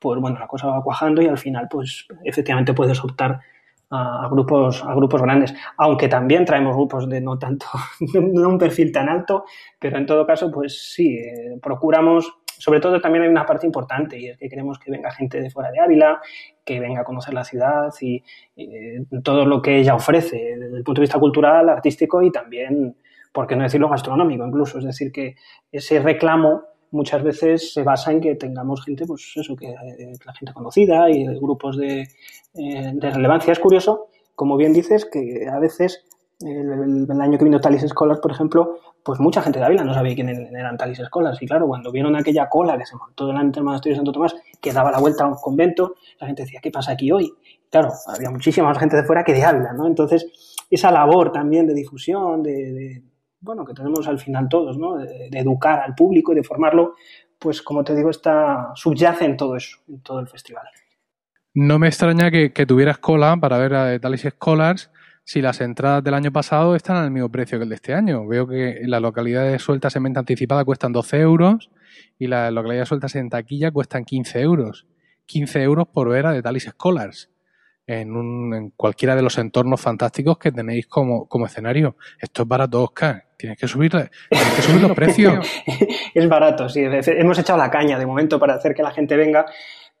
pues 0.00 0.20
bueno, 0.20 0.38
la 0.38 0.46
cosa 0.46 0.68
va 0.68 0.82
cuajando 0.82 1.22
y 1.22 1.26
al 1.26 1.38
final, 1.38 1.68
pues 1.70 2.06
efectivamente 2.24 2.74
puedes 2.74 3.02
optar 3.02 3.40
a, 3.90 4.28
grupos 4.30 4.84
a 4.84 4.94
grupos 4.94 5.22
grandes, 5.22 5.54
aunque 5.76 6.08
también 6.08 6.44
traemos 6.44 6.76
grupos 6.76 7.08
de 7.08 7.20
no 7.20 7.38
tanto, 7.38 7.66
no 8.14 8.48
un 8.48 8.58
perfil 8.58 8.92
tan 8.92 9.08
alto, 9.08 9.44
pero 9.78 9.98
en 9.98 10.06
todo 10.06 10.26
caso, 10.26 10.50
pues 10.50 10.92
sí, 10.92 11.16
eh, 11.16 11.58
procuramos, 11.62 12.37
sobre 12.58 12.80
todo 12.80 13.00
también 13.00 13.24
hay 13.24 13.30
una 13.30 13.46
parte 13.46 13.66
importante 13.66 14.18
y 14.18 14.28
es 14.28 14.36
que 14.36 14.48
queremos 14.48 14.78
que 14.78 14.90
venga 14.90 15.10
gente 15.10 15.40
de 15.40 15.50
fuera 15.50 15.70
de 15.70 15.80
Ávila, 15.80 16.20
que 16.64 16.80
venga 16.80 17.00
a 17.02 17.04
conocer 17.04 17.32
la 17.34 17.44
ciudad 17.44 17.92
y, 18.00 18.22
eh, 18.56 19.04
todo 19.22 19.46
lo 19.46 19.62
que 19.62 19.78
ella 19.78 19.94
ofrece 19.94 20.56
desde 20.58 20.76
el 20.76 20.84
punto 20.84 21.00
de 21.00 21.04
vista 21.04 21.18
cultural, 21.18 21.68
artístico 21.68 22.20
y 22.22 22.30
también, 22.30 22.96
por 23.32 23.46
qué 23.46 23.56
no 23.56 23.62
decirlo, 23.62 23.88
gastronómico 23.88 24.46
incluso, 24.46 24.78
es 24.78 24.84
decir, 24.84 25.12
que 25.12 25.36
ese 25.70 26.00
reclamo 26.00 26.62
muchas 26.90 27.22
veces 27.22 27.72
se 27.72 27.82
basa 27.82 28.12
en 28.12 28.20
que 28.20 28.34
tengamos 28.34 28.84
gente, 28.84 29.06
pues 29.06 29.32
eso, 29.36 29.54
que 29.54 29.68
eh, 29.68 30.12
la 30.24 30.34
gente 30.34 30.52
conocida 30.52 31.10
y 31.10 31.24
grupos 31.38 31.76
de, 31.76 32.08
eh, 32.54 32.92
de, 32.94 33.10
relevancia. 33.10 33.52
Es 33.52 33.58
curioso, 33.58 34.06
como 34.34 34.56
bien 34.56 34.72
dices, 34.72 35.04
que 35.04 35.46
a 35.48 35.58
veces 35.58 36.06
el, 36.40 37.20
año 37.20 37.38
que 37.38 37.44
vino 37.44 37.60
Talis 37.60 37.86
Scholars, 37.88 38.20
por 38.20 38.30
ejemplo, 38.30 38.78
pues 39.02 39.18
mucha 39.18 39.42
gente 39.42 39.58
de 39.58 39.64
Ávila 39.64 39.84
no 39.84 39.94
sabía 39.94 40.14
quién 40.14 40.28
eran 40.28 40.76
Talis 40.76 41.02
Scholars. 41.06 41.42
Y 41.42 41.46
claro, 41.46 41.66
cuando 41.66 41.90
vieron 41.90 42.14
aquella 42.16 42.48
cola 42.48 42.78
que 42.78 42.86
se 42.86 42.96
montó 42.96 43.26
delante 43.26 43.56
del 43.56 43.64
monasterio 43.64 43.94
de 43.94 43.98
Santo 43.98 44.12
Tomás, 44.12 44.36
que 44.60 44.72
daba 44.72 44.90
la 44.90 45.00
vuelta 45.00 45.24
a 45.24 45.28
un 45.28 45.34
convento, 45.34 45.96
la 46.20 46.26
gente 46.26 46.42
decía, 46.42 46.60
¿qué 46.62 46.70
pasa 46.70 46.92
aquí 46.92 47.10
hoy? 47.10 47.32
Claro, 47.70 47.90
había 48.06 48.30
muchísima 48.30 48.68
más 48.68 48.78
gente 48.78 48.96
de 48.96 49.04
fuera 49.04 49.24
que 49.24 49.32
de 49.32 49.44
Ávila, 49.44 49.72
¿no? 49.72 49.86
Entonces, 49.86 50.26
esa 50.70 50.90
labor 50.90 51.32
también 51.32 51.66
de 51.66 51.74
difusión, 51.74 52.42
de 52.42 53.02
bueno, 53.40 53.64
que 53.64 53.74
tenemos 53.74 54.06
al 54.08 54.18
final 54.18 54.48
todos, 54.48 54.78
¿no? 54.78 54.96
De, 54.96 55.28
educar 55.32 55.80
al 55.80 55.94
público 55.94 56.32
y 56.32 56.36
de 56.36 56.42
formarlo, 56.42 56.94
pues 57.38 57.62
como 57.62 57.84
te 57.84 57.94
digo, 57.94 58.10
está 58.10 58.72
subyace 58.74 59.24
en 59.24 59.36
todo 59.36 59.56
eso, 59.56 59.78
en 59.88 60.00
todo 60.02 60.20
el 60.20 60.28
festival. 60.28 60.66
No 61.54 61.78
me 61.78 61.88
extraña 61.88 62.30
que, 62.30 62.50
tuvieras 62.66 62.98
cola 62.98 63.36
para 63.36 63.58
ver 63.58 63.74
a 63.74 63.98
Talis 63.98 64.26
Scholars 64.30 64.90
si 65.28 65.42
las 65.42 65.60
entradas 65.60 66.02
del 66.02 66.14
año 66.14 66.32
pasado 66.32 66.74
están 66.74 66.96
al 66.96 67.10
mismo 67.10 67.28
precio 67.28 67.58
que 67.58 67.64
el 67.64 67.68
de 67.68 67.74
este 67.74 67.92
año. 67.92 68.26
Veo 68.26 68.48
que 68.48 68.80
las 68.84 69.02
localidades 69.02 69.60
sueltas 69.60 69.94
en 69.94 70.04
venta 70.04 70.20
anticipada 70.20 70.64
cuestan 70.64 70.90
12 70.90 71.20
euros 71.20 71.70
y 72.18 72.28
las 72.28 72.50
localidades 72.50 72.88
sueltas 72.88 73.14
en 73.14 73.28
taquilla 73.28 73.70
cuestan 73.70 74.06
15 74.06 74.40
euros. 74.40 74.86
15 75.26 75.62
euros 75.62 75.86
por 75.88 76.08
ver 76.08 76.24
a 76.24 76.32
de 76.32 76.40
Talis 76.40 76.70
Scholars 76.70 77.28
en, 77.86 78.16
un, 78.16 78.54
en 78.54 78.70
cualquiera 78.70 79.14
de 79.14 79.20
los 79.20 79.36
entornos 79.36 79.78
fantásticos 79.78 80.38
que 80.38 80.50
tenéis 80.50 80.86
como, 80.86 81.28
como 81.28 81.44
escenario. 81.44 81.96
Esto 82.18 82.44
es 82.44 82.48
barato, 82.48 82.84
Oscar. 82.84 83.26
Tienes 83.36 83.58
que 83.58 83.68
subir, 83.68 83.90
tienes 83.90 84.10
que 84.56 84.62
subir 84.62 84.80
los 84.80 84.92
precios. 84.96 85.46
es 86.14 86.26
barato, 86.26 86.70
sí. 86.70 86.80
Hemos 86.82 87.38
echado 87.38 87.58
la 87.58 87.70
caña 87.70 87.98
de 87.98 88.06
momento 88.06 88.40
para 88.40 88.54
hacer 88.54 88.74
que 88.74 88.82
la 88.82 88.92
gente 88.92 89.14
venga. 89.14 89.44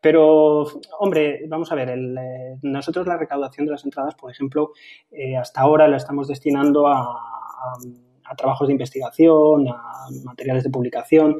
Pero, 0.00 0.64
hombre, 1.00 1.44
vamos 1.48 1.72
a 1.72 1.74
ver, 1.74 1.90
el, 1.90 2.16
eh, 2.16 2.56
nosotros 2.62 3.06
la 3.06 3.16
recaudación 3.16 3.66
de 3.66 3.72
las 3.72 3.84
entradas, 3.84 4.14
por 4.14 4.30
ejemplo, 4.30 4.72
eh, 5.10 5.36
hasta 5.36 5.60
ahora 5.60 5.88
la 5.88 5.96
estamos 5.96 6.28
destinando 6.28 6.86
a 6.86 7.38
trabajos 8.36 8.68
de 8.68 8.72
investigación, 8.72 9.68
a 9.68 10.06
materiales 10.24 10.64
de 10.64 10.70
publicación. 10.70 11.36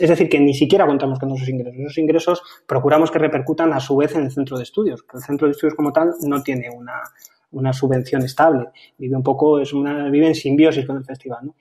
Es 0.00 0.08
decir, 0.08 0.28
que 0.28 0.40
ni 0.40 0.54
siquiera 0.54 0.86
contamos 0.86 1.18
con 1.18 1.30
esos 1.30 1.48
ingresos. 1.48 1.78
Esos 1.78 1.98
ingresos 1.98 2.42
procuramos 2.66 3.10
que 3.10 3.18
repercutan 3.18 3.72
a 3.72 3.80
su 3.80 3.96
vez 3.96 4.14
en 4.14 4.24
el 4.24 4.30
centro 4.30 4.56
de 4.56 4.64
estudios. 4.64 5.04
El 5.12 5.20
centro 5.20 5.46
de 5.46 5.52
estudios 5.52 5.74
como 5.74 5.92
tal 5.92 6.12
no 6.22 6.42
tiene 6.42 6.68
una, 6.70 7.72
subvención 7.72 8.22
estable. 8.22 8.68
Vive 8.98 9.16
un 9.16 9.22
poco, 9.22 9.60
es 9.60 9.72
una, 9.72 10.08
vive 10.10 10.28
en 10.28 10.34
simbiosis 10.34 10.86
con 10.86 10.96
el 10.96 11.04
festival. 11.04 11.52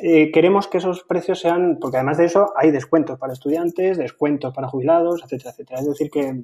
Eh, 0.00 0.32
queremos 0.32 0.66
que 0.66 0.78
esos 0.78 1.04
precios 1.04 1.40
sean, 1.40 1.78
porque 1.80 1.98
además 1.98 2.18
de 2.18 2.24
eso 2.24 2.52
hay 2.56 2.70
descuentos 2.70 3.18
para 3.18 3.32
estudiantes, 3.32 3.96
descuentos 3.96 4.52
para 4.52 4.68
jubilados, 4.68 5.22
etcétera, 5.22 5.50
etcétera. 5.50 5.80
Es 5.80 5.86
decir, 5.86 6.10
que 6.10 6.42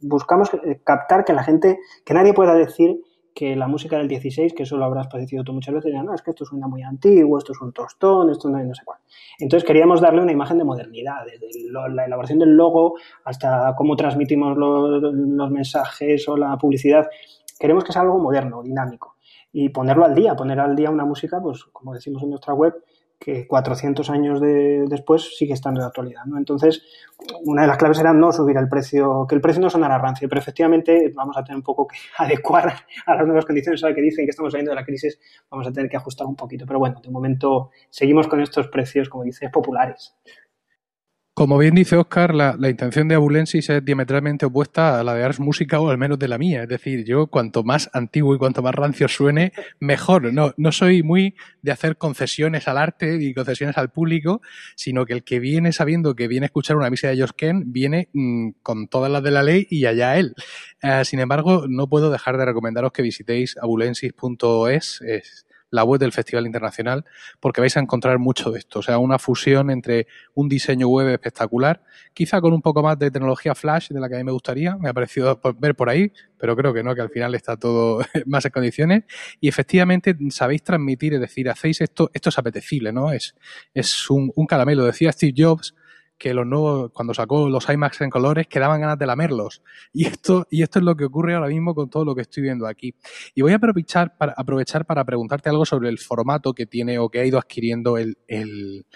buscamos 0.00 0.50
captar 0.84 1.24
que 1.24 1.32
la 1.32 1.42
gente, 1.42 1.78
que 2.04 2.14
nadie 2.14 2.32
pueda 2.32 2.54
decir 2.54 3.00
que 3.34 3.54
la 3.54 3.68
música 3.68 3.98
del 3.98 4.08
16, 4.08 4.54
que 4.54 4.62
eso 4.62 4.78
lo 4.78 4.86
habrás 4.86 5.08
padecido 5.08 5.44
tú 5.44 5.52
muchas 5.52 5.74
veces, 5.74 5.92
ya 5.92 6.02
no, 6.02 6.14
es 6.14 6.22
que 6.22 6.30
esto 6.30 6.46
suena 6.46 6.68
muy 6.68 6.82
antiguo, 6.82 7.36
esto 7.36 7.52
es 7.52 7.60
un 7.60 7.70
tostón, 7.70 8.30
esto 8.30 8.48
no, 8.48 8.58
no 8.64 8.74
sé 8.74 8.82
cuál. 8.82 8.98
Entonces 9.38 9.66
queríamos 9.66 10.00
darle 10.00 10.22
una 10.22 10.32
imagen 10.32 10.56
de 10.56 10.64
modernidad, 10.64 11.26
desde 11.26 11.70
la 11.70 12.06
elaboración 12.06 12.38
del 12.38 12.56
logo 12.56 12.94
hasta 13.24 13.74
cómo 13.76 13.94
transmitimos 13.94 14.56
los, 14.56 15.02
los 15.02 15.50
mensajes 15.50 16.26
o 16.30 16.36
la 16.38 16.56
publicidad. 16.56 17.06
Queremos 17.58 17.84
que 17.84 17.92
sea 17.92 18.02
algo 18.02 18.18
moderno, 18.18 18.62
dinámico 18.62 19.15
y 19.58 19.70
ponerlo 19.70 20.04
al 20.04 20.14
día, 20.14 20.36
poner 20.36 20.60
al 20.60 20.76
día 20.76 20.90
una 20.90 21.06
música, 21.06 21.40
pues 21.40 21.64
como 21.72 21.94
decimos 21.94 22.22
en 22.22 22.28
nuestra 22.28 22.52
web, 22.52 22.74
que 23.18 23.46
400 23.46 24.10
años 24.10 24.38
después 24.38 25.34
sigue 25.34 25.54
estando 25.54 25.80
de 25.80 25.86
actualidad. 25.86 26.26
¿no? 26.26 26.36
Entonces, 26.36 26.82
una 27.42 27.62
de 27.62 27.68
las 27.68 27.78
claves 27.78 27.98
era 27.98 28.12
no 28.12 28.32
subir 28.32 28.58
el 28.58 28.68
precio, 28.68 29.24
que 29.26 29.34
el 29.34 29.40
precio 29.40 29.62
no 29.62 29.70
sonara 29.70 29.96
rancio, 29.96 30.28
pero 30.28 30.42
efectivamente 30.42 31.10
vamos 31.14 31.38
a 31.38 31.42
tener 31.42 31.56
un 31.56 31.62
poco 31.62 31.86
que 31.86 31.96
adecuar 32.18 32.70
a 33.06 33.14
las 33.14 33.24
nuevas 33.24 33.46
condiciones, 33.46 33.82
ahora 33.82 33.94
que 33.94 34.02
dicen 34.02 34.26
que 34.26 34.30
estamos 34.30 34.52
saliendo 34.52 34.72
de 34.72 34.76
la 34.76 34.84
crisis, 34.84 35.18
vamos 35.50 35.66
a 35.66 35.72
tener 35.72 35.88
que 35.88 35.96
ajustar 35.96 36.26
un 36.26 36.36
poquito. 36.36 36.66
Pero 36.66 36.78
bueno, 36.78 37.00
de 37.02 37.08
momento 37.08 37.70
seguimos 37.88 38.28
con 38.28 38.42
estos 38.42 38.68
precios, 38.68 39.08
como 39.08 39.24
dices, 39.24 39.48
populares. 39.50 40.14
Como 41.36 41.58
bien 41.58 41.74
dice 41.74 41.98
Oscar, 41.98 42.34
la, 42.34 42.56
intención 42.66 43.08
de 43.08 43.14
Abulensis 43.14 43.68
es 43.68 43.84
diametralmente 43.84 44.46
opuesta 44.46 44.98
a 44.98 45.04
la 45.04 45.12
de 45.12 45.22
Ars 45.22 45.38
Música 45.38 45.78
o 45.78 45.90
al 45.90 45.98
menos 45.98 46.18
de 46.18 46.28
la 46.28 46.38
mía. 46.38 46.62
Es 46.62 46.68
decir, 46.70 47.04
yo 47.04 47.26
cuanto 47.26 47.62
más 47.62 47.90
antiguo 47.92 48.34
y 48.34 48.38
cuanto 48.38 48.62
más 48.62 48.74
rancio 48.74 49.06
suene, 49.06 49.52
mejor. 49.78 50.32
No, 50.32 50.54
no 50.56 50.72
soy 50.72 51.02
muy 51.02 51.34
de 51.60 51.72
hacer 51.72 51.98
concesiones 51.98 52.68
al 52.68 52.78
arte 52.78 53.18
y 53.20 53.34
concesiones 53.34 53.76
al 53.76 53.90
público, 53.90 54.40
sino 54.76 55.04
que 55.04 55.12
el 55.12 55.24
que 55.24 55.38
viene 55.38 55.72
sabiendo 55.72 56.16
que 56.16 56.26
viene 56.26 56.44
a 56.44 56.48
escuchar 56.48 56.78
una 56.78 56.88
misa 56.88 57.08
de 57.08 57.20
Josken 57.20 57.70
viene 57.70 58.08
mm, 58.14 58.52
con 58.62 58.88
todas 58.88 59.12
las 59.12 59.22
de 59.22 59.30
la 59.30 59.42
ley 59.42 59.66
y 59.68 59.84
allá 59.84 60.16
él. 60.16 60.34
Eh, 60.82 61.04
sin 61.04 61.20
embargo, 61.20 61.66
no 61.68 61.86
puedo 61.86 62.10
dejar 62.10 62.38
de 62.38 62.46
recomendaros 62.46 62.92
que 62.92 63.02
visitéis 63.02 63.58
abulensis.es 63.58 65.02
la 65.70 65.84
web 65.84 66.00
del 66.00 66.12
Festival 66.12 66.46
Internacional, 66.46 67.04
porque 67.40 67.60
vais 67.60 67.76
a 67.76 67.80
encontrar 67.80 68.18
mucho 68.18 68.50
de 68.50 68.58
esto. 68.58 68.78
O 68.78 68.82
sea, 68.82 68.98
una 68.98 69.18
fusión 69.18 69.70
entre 69.70 70.06
un 70.34 70.48
diseño 70.48 70.88
web 70.88 71.08
espectacular, 71.08 71.82
quizá 72.14 72.40
con 72.40 72.52
un 72.52 72.62
poco 72.62 72.82
más 72.82 72.98
de 72.98 73.10
tecnología 73.10 73.54
flash 73.54 73.88
de 73.88 74.00
la 74.00 74.08
que 74.08 74.14
a 74.14 74.18
mí 74.18 74.24
me 74.24 74.32
gustaría, 74.32 74.76
me 74.76 74.88
ha 74.88 74.94
parecido 74.94 75.40
ver 75.58 75.74
por 75.74 75.88
ahí, 75.88 76.12
pero 76.38 76.56
creo 76.56 76.72
que 76.72 76.82
no, 76.82 76.94
que 76.94 77.00
al 77.00 77.10
final 77.10 77.34
está 77.34 77.56
todo 77.56 78.00
más 78.26 78.44
en 78.44 78.50
condiciones. 78.50 79.04
Y 79.40 79.48
efectivamente 79.48 80.16
sabéis 80.30 80.62
transmitir, 80.62 81.14
es 81.14 81.20
decir, 81.20 81.48
hacéis 81.50 81.80
esto, 81.80 82.10
esto 82.12 82.28
es 82.28 82.38
apetecible, 82.38 82.92
¿no? 82.92 83.12
Es, 83.12 83.34
es 83.74 84.10
un, 84.10 84.32
un 84.34 84.46
caramelo. 84.46 84.84
Decía 84.84 85.12
Steve 85.12 85.34
Jobs 85.36 85.74
que 86.18 86.34
los 86.34 86.46
nuevos, 86.46 86.90
cuando 86.92 87.14
sacó 87.14 87.48
los 87.48 87.68
iMacs 87.68 88.00
en 88.00 88.10
colores, 88.10 88.46
quedaban 88.46 88.80
ganas 88.80 88.98
de 88.98 89.06
lamerlos. 89.06 89.62
Y 89.92 90.06
esto, 90.06 90.46
y 90.50 90.62
esto 90.62 90.78
es 90.78 90.84
lo 90.84 90.96
que 90.96 91.04
ocurre 91.04 91.34
ahora 91.34 91.48
mismo 91.48 91.74
con 91.74 91.90
todo 91.90 92.04
lo 92.04 92.14
que 92.14 92.22
estoy 92.22 92.42
viendo 92.42 92.66
aquí. 92.66 92.94
Y 93.34 93.42
voy 93.42 93.52
a 93.52 93.56
aprovechar 93.56 94.16
para, 94.16 94.32
aprovechar 94.36 94.86
para 94.86 95.04
preguntarte 95.04 95.48
algo 95.48 95.64
sobre 95.64 95.88
el 95.88 95.98
formato 95.98 96.52
que 96.52 96.66
tiene 96.66 96.98
o 96.98 97.08
que 97.08 97.20
ha 97.20 97.26
ido 97.26 97.38
adquiriendo 97.38 97.98
el, 97.98 98.18
el, 98.28 98.86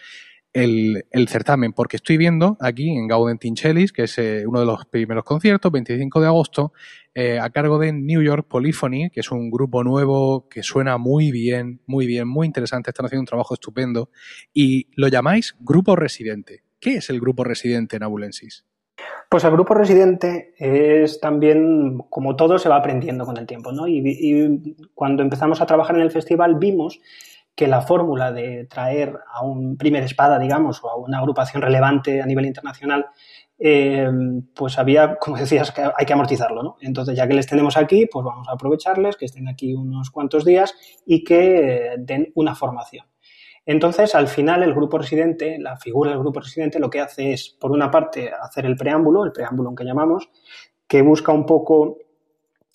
el, 0.52 1.28
certamen, 1.28 1.72
porque 1.72 1.96
estoy 1.96 2.16
viendo 2.16 2.56
aquí 2.60 2.88
en 2.88 3.06
Gauden 3.06 3.38
Tinchelis, 3.38 3.92
que 3.92 4.04
es 4.04 4.18
eh, 4.18 4.44
uno 4.46 4.60
de 4.60 4.66
los 4.66 4.84
primeros 4.86 5.24
conciertos, 5.24 5.70
25 5.70 6.20
de 6.20 6.26
agosto, 6.26 6.72
eh, 7.14 7.38
a 7.38 7.50
cargo 7.50 7.78
de 7.78 7.92
New 7.92 8.22
York 8.22 8.46
Polyphony, 8.48 9.10
que 9.10 9.20
es 9.20 9.30
un 9.30 9.50
grupo 9.50 9.84
nuevo 9.84 10.48
que 10.48 10.62
suena 10.62 10.98
muy 10.98 11.30
bien, 11.30 11.80
muy 11.86 12.06
bien, 12.06 12.26
muy 12.26 12.46
interesante, 12.46 12.90
están 12.90 13.06
haciendo 13.06 13.22
un 13.22 13.26
trabajo 13.26 13.54
estupendo, 13.54 14.10
y 14.52 14.88
lo 14.96 15.08
llamáis 15.08 15.56
Grupo 15.60 15.96
Residente. 15.96 16.64
¿Qué 16.80 16.94
es 16.94 17.10
el 17.10 17.20
grupo 17.20 17.44
residente 17.44 17.96
en 17.96 18.02
Abulensis? 18.02 18.64
Pues 19.28 19.44
el 19.44 19.52
grupo 19.52 19.74
residente 19.74 20.54
es 20.58 21.20
también, 21.20 21.98
como 22.10 22.36
todo, 22.36 22.58
se 22.58 22.68
va 22.68 22.76
aprendiendo 22.76 23.24
con 23.24 23.36
el 23.36 23.46
tiempo, 23.46 23.70
¿no? 23.70 23.86
Y, 23.86 24.88
cuando 24.94 25.22
empezamos 25.22 25.60
a 25.60 25.66
trabajar 25.66 25.96
en 25.96 26.02
el 26.02 26.10
festival 26.10 26.56
vimos 26.56 27.00
que 27.54 27.68
la 27.68 27.82
fórmula 27.82 28.32
de 28.32 28.64
traer 28.64 29.18
a 29.32 29.44
un 29.44 29.76
primer 29.76 30.02
espada, 30.02 30.38
digamos, 30.38 30.82
o 30.82 30.88
a 30.88 30.96
una 30.96 31.18
agrupación 31.18 31.62
relevante 31.62 32.22
a 32.22 32.26
nivel 32.26 32.46
internacional, 32.46 33.06
eh, 33.58 34.10
pues 34.54 34.78
había, 34.78 35.16
como 35.16 35.36
decías, 35.36 35.70
que 35.70 35.82
hay 35.82 36.06
que 36.06 36.12
amortizarlo, 36.12 36.62
¿no? 36.62 36.76
Entonces, 36.80 37.16
ya 37.16 37.28
que 37.28 37.34
les 37.34 37.46
tenemos 37.46 37.76
aquí, 37.76 38.06
pues 38.10 38.24
vamos 38.24 38.48
a 38.48 38.52
aprovecharles, 38.52 39.16
que 39.16 39.26
estén 39.26 39.48
aquí 39.48 39.74
unos 39.74 40.10
cuantos 40.10 40.44
días 40.44 40.74
y 41.04 41.22
que 41.24 41.94
den 41.98 42.32
una 42.34 42.54
formación. 42.54 43.09
Entonces, 43.66 44.14
al 44.14 44.28
final, 44.28 44.62
el 44.62 44.74
grupo 44.74 44.98
residente, 44.98 45.58
la 45.58 45.76
figura 45.76 46.10
del 46.10 46.20
grupo 46.20 46.40
residente, 46.40 46.78
lo 46.78 46.90
que 46.90 47.00
hace 47.00 47.32
es, 47.32 47.50
por 47.60 47.70
una 47.70 47.90
parte, 47.90 48.30
hacer 48.30 48.66
el 48.66 48.76
preámbulo, 48.76 49.24
el 49.24 49.32
preámbulo 49.32 49.74
que 49.74 49.84
llamamos, 49.84 50.30
que 50.86 51.02
busca 51.02 51.32
un 51.32 51.46
poco 51.46 51.98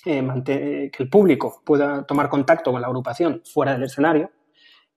eh, 0.06 0.92
que 0.94 1.04
el 1.04 1.10
público 1.10 1.62
pueda 1.66 2.04
tomar 2.06 2.30
contacto 2.30 2.72
con 2.72 2.80
la 2.80 2.88
agrupación 2.88 3.42
fuera 3.44 3.74
del 3.74 3.84
escenario, 3.84 4.32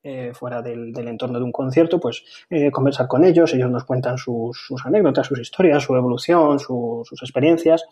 eh, 0.02 0.32
fuera 0.34 0.60
del, 0.60 0.96
entorno 0.96 1.38
de 1.38 1.44
un 1.44 1.52
concierto, 1.52 1.98
pues 1.98 2.22
eh, 2.50 2.70
conversar 2.70 3.08
con 3.08 3.24
ellos, 3.24 3.52
ellos 3.54 3.70
nos 3.70 3.84
cuentan 3.84 4.18
sus, 4.18 4.56
anécdotas, 4.84 5.26
sus 5.26 5.40
historias, 5.40 5.82
su 5.82 5.96
evolución, 5.96 6.58
sus 6.58 7.22
experiencias. 7.22 7.84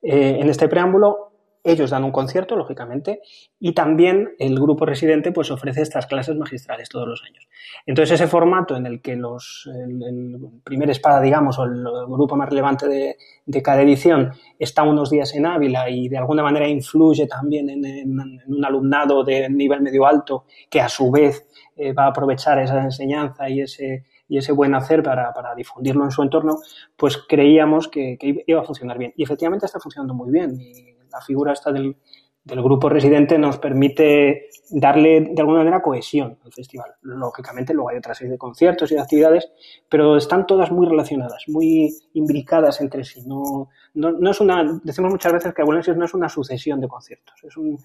en 0.00 0.48
este 0.48 0.68
preámbulo 0.68 1.37
ellos 1.64 1.90
dan 1.90 2.04
un 2.04 2.12
concierto, 2.12 2.56
lógicamente, 2.56 3.20
y 3.60 3.72
también 3.72 4.30
el 4.38 4.58
grupo 4.58 4.86
residente 4.86 5.32
pues 5.32 5.50
ofrece 5.50 5.82
estas 5.82 6.06
clases 6.06 6.36
magistrales 6.36 6.88
todos 6.88 7.06
los 7.06 7.22
años. 7.24 7.48
Entonces, 7.86 8.20
ese 8.20 8.28
formato 8.28 8.76
en 8.76 8.86
el 8.86 9.00
que 9.00 9.16
los, 9.16 9.68
el, 9.74 10.36
primer 10.64 10.90
espada, 10.90 11.20
digamos, 11.20 11.58
o 11.58 11.64
el, 11.64 11.84
grupo 12.08 12.36
más 12.36 12.48
relevante 12.48 12.88
de, 12.88 13.62
cada 13.62 13.82
edición 13.82 14.32
está 14.58 14.82
unos 14.82 15.10
días 15.10 15.34
en 15.34 15.46
Ávila 15.46 15.90
y 15.90 16.08
de 16.08 16.18
alguna 16.18 16.42
manera 16.42 16.68
influye 16.68 17.26
también 17.26 17.68
en, 17.70 18.10
un 18.46 18.64
alumnado 18.64 19.24
de 19.24 19.48
nivel 19.50 19.82
medio 19.82 20.06
alto 20.06 20.44
que 20.70 20.80
a 20.80 20.88
su 20.88 21.10
vez 21.10 21.46
eh, 21.76 21.92
va 21.92 22.04
a 22.04 22.08
aprovechar 22.08 22.58
esa 22.60 22.82
enseñanza 22.82 23.48
y 23.48 23.62
ese, 23.62 24.04
y 24.28 24.38
ese 24.38 24.52
buen 24.52 24.74
hacer 24.74 25.02
para, 25.02 25.54
difundirlo 25.56 26.04
en 26.04 26.10
su 26.10 26.22
entorno, 26.22 26.58
pues 26.96 27.16
creíamos 27.28 27.88
que, 27.88 28.18
iba 28.46 28.60
a 28.60 28.64
funcionar 28.64 28.98
bien. 28.98 29.12
Y 29.16 29.24
efectivamente 29.24 29.66
está 29.66 29.80
funcionando 29.80 30.14
muy 30.14 30.30
bien. 30.30 30.58
La 31.10 31.20
figura 31.20 31.52
esta 31.52 31.72
del, 31.72 31.96
grupo 32.44 32.88
residente 32.88 33.36
nos 33.38 33.58
permite 33.58 34.48
darle 34.70 35.20
de 35.20 35.40
alguna 35.40 35.58
manera 35.58 35.82
cohesión 35.82 36.38
al 36.42 36.52
festival. 36.52 36.94
Lógicamente 37.02 37.74
luego 37.74 37.90
hay 37.90 37.98
otra 37.98 38.14
serie 38.14 38.32
de 38.32 38.38
conciertos 38.38 38.90
y 38.90 38.94
de 38.94 39.02
actividades, 39.02 39.50
pero 39.86 40.16
están 40.16 40.46
todas 40.46 40.70
muy 40.70 40.86
relacionadas, 40.86 41.44
muy 41.48 41.94
imbricadas 42.14 42.80
entre 42.80 43.04
sí. 43.04 43.20
No, 43.26 43.68
no, 43.92 44.30
es 44.30 44.40
una, 44.40 44.80
decimos 44.82 45.10
muchas 45.10 45.34
veces 45.34 45.52
que 45.52 45.60
Abulensis 45.60 45.94
no 45.94 46.06
es 46.06 46.14
una 46.14 46.30
sucesión 46.30 46.80
de 46.80 46.88
conciertos, 46.88 47.34
es, 47.42 47.54
un, 47.58 47.78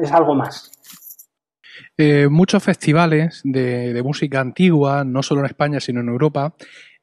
es 0.00 0.12
algo 0.12 0.34
más. 0.34 0.72
Eh, 1.98 2.28
muchos 2.30 2.62
festivales 2.62 3.42
de, 3.44 3.92
de, 3.92 4.02
música 4.02 4.40
antigua, 4.40 5.04
no 5.04 5.22
solo 5.22 5.40
en 5.40 5.46
España, 5.46 5.78
sino 5.78 6.00
en 6.00 6.08
Europa, 6.08 6.54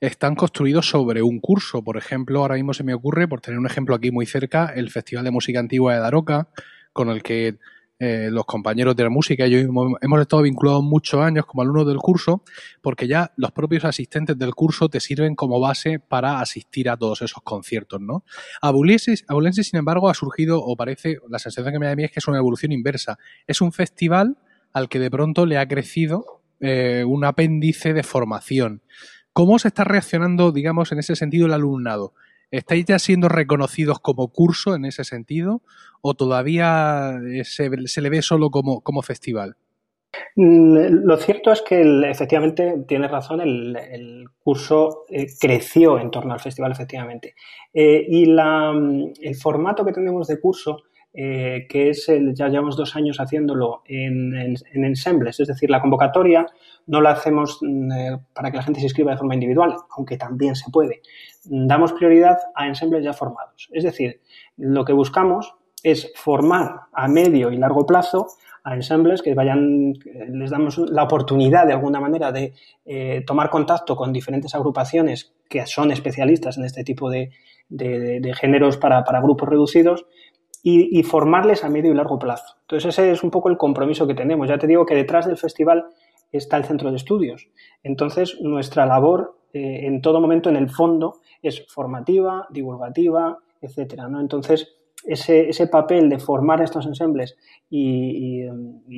están 0.07 0.35
construidos 0.35 0.89
sobre 0.89 1.21
un 1.21 1.39
curso. 1.39 1.81
Por 1.81 1.95
ejemplo, 1.95 2.41
ahora 2.41 2.55
mismo 2.55 2.73
se 2.73 2.83
me 2.83 2.93
ocurre, 2.93 3.27
por 3.27 3.39
tener 3.39 3.57
un 3.57 3.65
ejemplo 3.65 3.95
aquí 3.95 4.11
muy 4.11 4.25
cerca, 4.25 4.65
el 4.75 4.89
Festival 4.89 5.23
de 5.23 5.31
Música 5.31 5.59
Antigua 5.59 5.93
de 5.93 6.01
Daroca, 6.01 6.49
con 6.91 7.09
el 7.09 7.23
que 7.23 7.57
eh, 7.99 8.27
los 8.29 8.43
compañeros 8.45 8.97
de 8.97 9.03
la 9.03 9.09
música, 9.09 9.47
yo 9.47 9.59
hemos 9.59 10.21
estado 10.21 10.41
vinculados 10.41 10.83
muchos 10.83 11.21
años 11.21 11.45
como 11.45 11.61
alumnos 11.61 11.87
del 11.87 11.99
curso, 11.99 12.43
porque 12.81 13.07
ya 13.07 13.31
los 13.37 13.53
propios 13.53 13.85
asistentes 13.85 14.37
del 14.37 14.53
curso 14.53 14.89
te 14.89 14.99
sirven 14.99 15.35
como 15.35 15.57
base 15.61 15.99
para 15.99 16.41
asistir 16.41 16.89
a 16.89 16.97
todos 16.97 17.21
esos 17.21 17.41
conciertos, 17.41 18.01
¿no? 18.01 18.25
Abulense, 18.61 19.15
sin 19.63 19.79
embargo, 19.79 20.09
ha 20.09 20.13
surgido, 20.13 20.61
o 20.61 20.75
parece, 20.75 21.19
la 21.29 21.39
sensación 21.39 21.71
que 21.71 21.79
me 21.79 21.85
da 21.85 21.93
a 21.93 21.95
mí 21.95 22.03
es 22.03 22.11
que 22.11 22.19
es 22.19 22.27
una 22.27 22.39
evolución 22.39 22.73
inversa. 22.73 23.17
Es 23.47 23.61
un 23.61 23.71
festival 23.71 24.37
al 24.73 24.89
que 24.89 24.99
de 24.99 25.09
pronto 25.09 25.45
le 25.45 25.57
ha 25.57 25.67
crecido 25.67 26.41
eh, 26.59 27.05
un 27.07 27.23
apéndice 27.23 27.93
de 27.93 28.03
formación. 28.03 28.81
¿Cómo 29.33 29.57
se 29.57 29.69
está 29.69 29.83
reaccionando, 29.83 30.51
digamos, 30.51 30.91
en 30.91 30.99
ese 30.99 31.15
sentido 31.15 31.47
el 31.47 31.53
alumnado? 31.53 32.13
¿Estáis 32.51 32.85
ya 32.85 32.99
siendo 32.99 33.29
reconocidos 33.29 33.99
como 33.99 34.27
curso 34.27 34.75
en 34.75 34.85
ese 34.85 35.03
sentido 35.03 35.63
o 36.01 36.13
todavía 36.13 37.19
eh, 37.27 37.43
se, 37.43 37.67
le 37.69 38.09
ve 38.11 38.21
solo 38.21 38.51
como, 38.51 38.81
como, 38.81 39.01
festival? 39.01 39.55
Mm, 40.35 41.03
lo 41.03 41.17
cierto 41.17 41.51
es 41.51 41.63
que 41.63 41.81
efectivamente 42.07 42.85
tiene 42.87 43.07
razón, 43.07 43.41
el, 43.41 44.25
curso 44.37 45.05
eh, 45.09 45.25
creció 45.39 45.97
en 45.97 46.11
torno 46.11 46.31
al 46.33 46.39
festival, 46.39 46.71
efectivamente. 46.71 47.33
Eh, 47.73 48.05
y 48.07 48.27
mm, 48.27 49.13
el 49.19 49.35
formato 49.35 49.83
que 49.83 49.93
tenemos 49.93 50.27
de 50.27 50.39
curso 50.39 50.83
eh, 51.13 51.67
que 51.69 51.89
es 51.89 52.09
el, 52.09 52.33
ya 52.33 52.47
llevamos 52.47 52.75
dos 52.75 52.95
años 52.95 53.19
haciéndolo 53.19 53.83
en, 53.85 54.33
en, 54.35 54.85
ensembles, 54.85 55.39
es 55.39 55.47
decir, 55.47 55.69
la 55.69 55.79
convocatoria 55.79 56.47
no 56.87 57.01
la 57.01 57.11
hacemos 57.11 57.59
mm, 57.61 57.91
eh, 57.91 58.19
para 58.33 58.49
que 58.49 58.57
la 58.57 58.63
gente 58.63 58.79
se 58.79 58.87
inscriba 58.87 59.11
de 59.11 59.17
forma 59.17 59.35
individual, 59.35 59.75
aunque 59.95 60.17
también 60.17 60.55
se 60.55 60.71
puede. 60.71 61.01
Damos 61.45 61.93
prioridad 61.93 62.37
a 62.55 62.67
ensembles 62.67 63.03
ya 63.03 63.13
formados. 63.13 63.69
Es 63.71 63.83
decir, 63.83 64.21
lo 64.57 64.85
que 64.85 64.93
buscamos 64.93 65.53
es 65.83 66.11
formar 66.15 66.81
a 66.93 67.07
medio 67.07 67.51
y 67.51 67.57
largo 67.57 67.85
plazo 67.85 68.27
a 68.63 68.75
ensembles 68.75 69.21
que 69.21 69.33
vayan, 69.33 69.93
les 70.29 70.49
damos 70.49 70.77
la 70.77 71.03
oportunidad 71.03 71.67
de 71.67 71.73
alguna 71.73 71.99
manera 71.99 72.31
de 72.31 72.53
eh, 72.85 73.21
tomar 73.27 73.49
contacto 73.49 73.95
con 73.95 74.13
diferentes 74.13 74.55
agrupaciones 74.55 75.33
que 75.49 75.65
son 75.67 75.91
especialistas 75.91 76.57
en 76.57 76.63
este 76.63 76.85
tipo 76.85 77.09
de, 77.09 77.31
de, 77.69 78.33
géneros 78.39 78.77
para, 78.77 79.03
para, 79.03 79.21
grupos 79.21 79.49
reducidos 79.49 80.05
y, 80.65 81.03
formarles 81.03 81.65
a 81.65 81.69
medio 81.69 81.91
y 81.91 81.95
largo 81.95 82.17
plazo. 82.17 82.55
Entonces 82.61 82.97
ese 82.97 83.11
es 83.11 83.21
un 83.21 83.31
poco 83.31 83.49
el 83.49 83.57
compromiso 83.57 84.07
que 84.07 84.15
tenemos. 84.15 84.47
Ya 84.47 84.57
te 84.57 84.65
digo 84.65 84.85
que 84.85 84.95
detrás 84.95 85.27
del 85.27 85.37
festival 85.37 85.87
está 86.31 86.55
el 86.55 86.63
centro 86.63 86.89
de 86.89 86.95
estudios. 86.95 87.49
Entonces 87.83 88.39
nuestra 88.39 88.85
labor 88.85 89.37
eh, 89.51 89.85
en 89.85 90.01
todo 90.01 90.21
momento, 90.21 90.49
en 90.49 90.55
el 90.55 90.69
fondo, 90.69 91.19
es 91.41 91.65
formativa, 91.67 92.47
divulgativa, 92.49 93.37
etcétera. 93.61 94.07
¿no? 94.07 94.21
Entonces 94.21 94.73
ese, 95.05 95.49
ese, 95.49 95.67
papel 95.67 96.09
de 96.09 96.17
formar 96.17 96.61
estos 96.61 96.85
ensembles 96.85 97.35
y, 97.69 98.45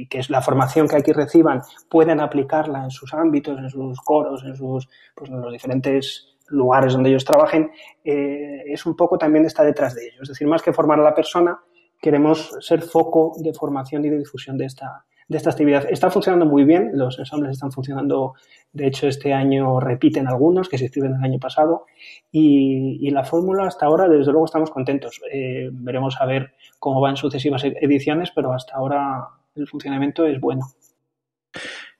que 0.07 0.19
es 0.19 0.29
la 0.29 0.43
formación 0.43 0.87
que 0.87 0.97
aquí 0.97 1.11
reciban 1.11 1.61
pueden 1.89 2.19
aplicarla 2.19 2.83
en 2.83 2.91
sus 2.91 3.11
ámbitos, 3.15 3.57
en 3.57 3.71
sus 3.71 3.99
coros, 4.01 4.43
en 4.43 4.55
sus 4.55 4.87
pues, 5.15 5.31
en 5.31 5.41
los 5.41 5.51
diferentes 5.51 6.34
lugares 6.47 6.93
donde 6.93 7.09
ellos 7.09 7.25
trabajen, 7.25 7.71
eh, 8.03 8.63
es 8.67 8.85
un 8.85 8.95
poco 8.95 9.17
también 9.17 9.45
está 9.45 9.63
detrás 9.63 9.95
de 9.95 10.05
ellos. 10.05 10.21
Es 10.23 10.29
decir, 10.29 10.47
más 10.47 10.61
que 10.61 10.73
formar 10.73 10.99
a 10.99 11.03
la 11.03 11.13
persona, 11.13 11.59
queremos 12.01 12.55
ser 12.59 12.81
foco 12.81 13.33
de 13.37 13.53
formación 13.53 14.05
y 14.05 14.09
de 14.09 14.19
difusión 14.19 14.57
de 14.57 14.65
esta, 14.65 15.05
de 15.27 15.37
esta 15.37 15.49
actividad. 15.49 15.85
Está 15.89 16.09
funcionando 16.09 16.45
muy 16.45 16.63
bien, 16.63 16.91
los 16.93 17.17
ensambles 17.17 17.51
están 17.51 17.71
funcionando, 17.71 18.33
de 18.73 18.87
hecho 18.87 19.07
este 19.07 19.33
año 19.33 19.79
repiten 19.79 20.27
algunos 20.27 20.69
que 20.69 20.77
se 20.77 20.85
inscriben 20.85 21.15
el 21.15 21.23
año 21.23 21.39
pasado 21.39 21.85
y, 22.31 23.09
la 23.09 23.23
fórmula 23.23 23.65
hasta 23.65 23.85
ahora, 23.85 24.09
desde 24.09 24.31
luego 24.31 24.45
estamos 24.45 24.69
contentos. 24.71 25.21
Eh, 25.31 25.69
veremos 25.71 26.17
a 26.19 26.25
ver 26.25 26.53
cómo 26.79 26.99
van 26.99 27.15
sucesivas 27.15 27.63
ediciones, 27.63 28.31
pero 28.35 28.51
hasta 28.51 28.75
ahora 28.75 29.29
el 29.55 29.67
funcionamiento 29.67 30.25
es 30.25 30.39
bueno. 30.41 30.65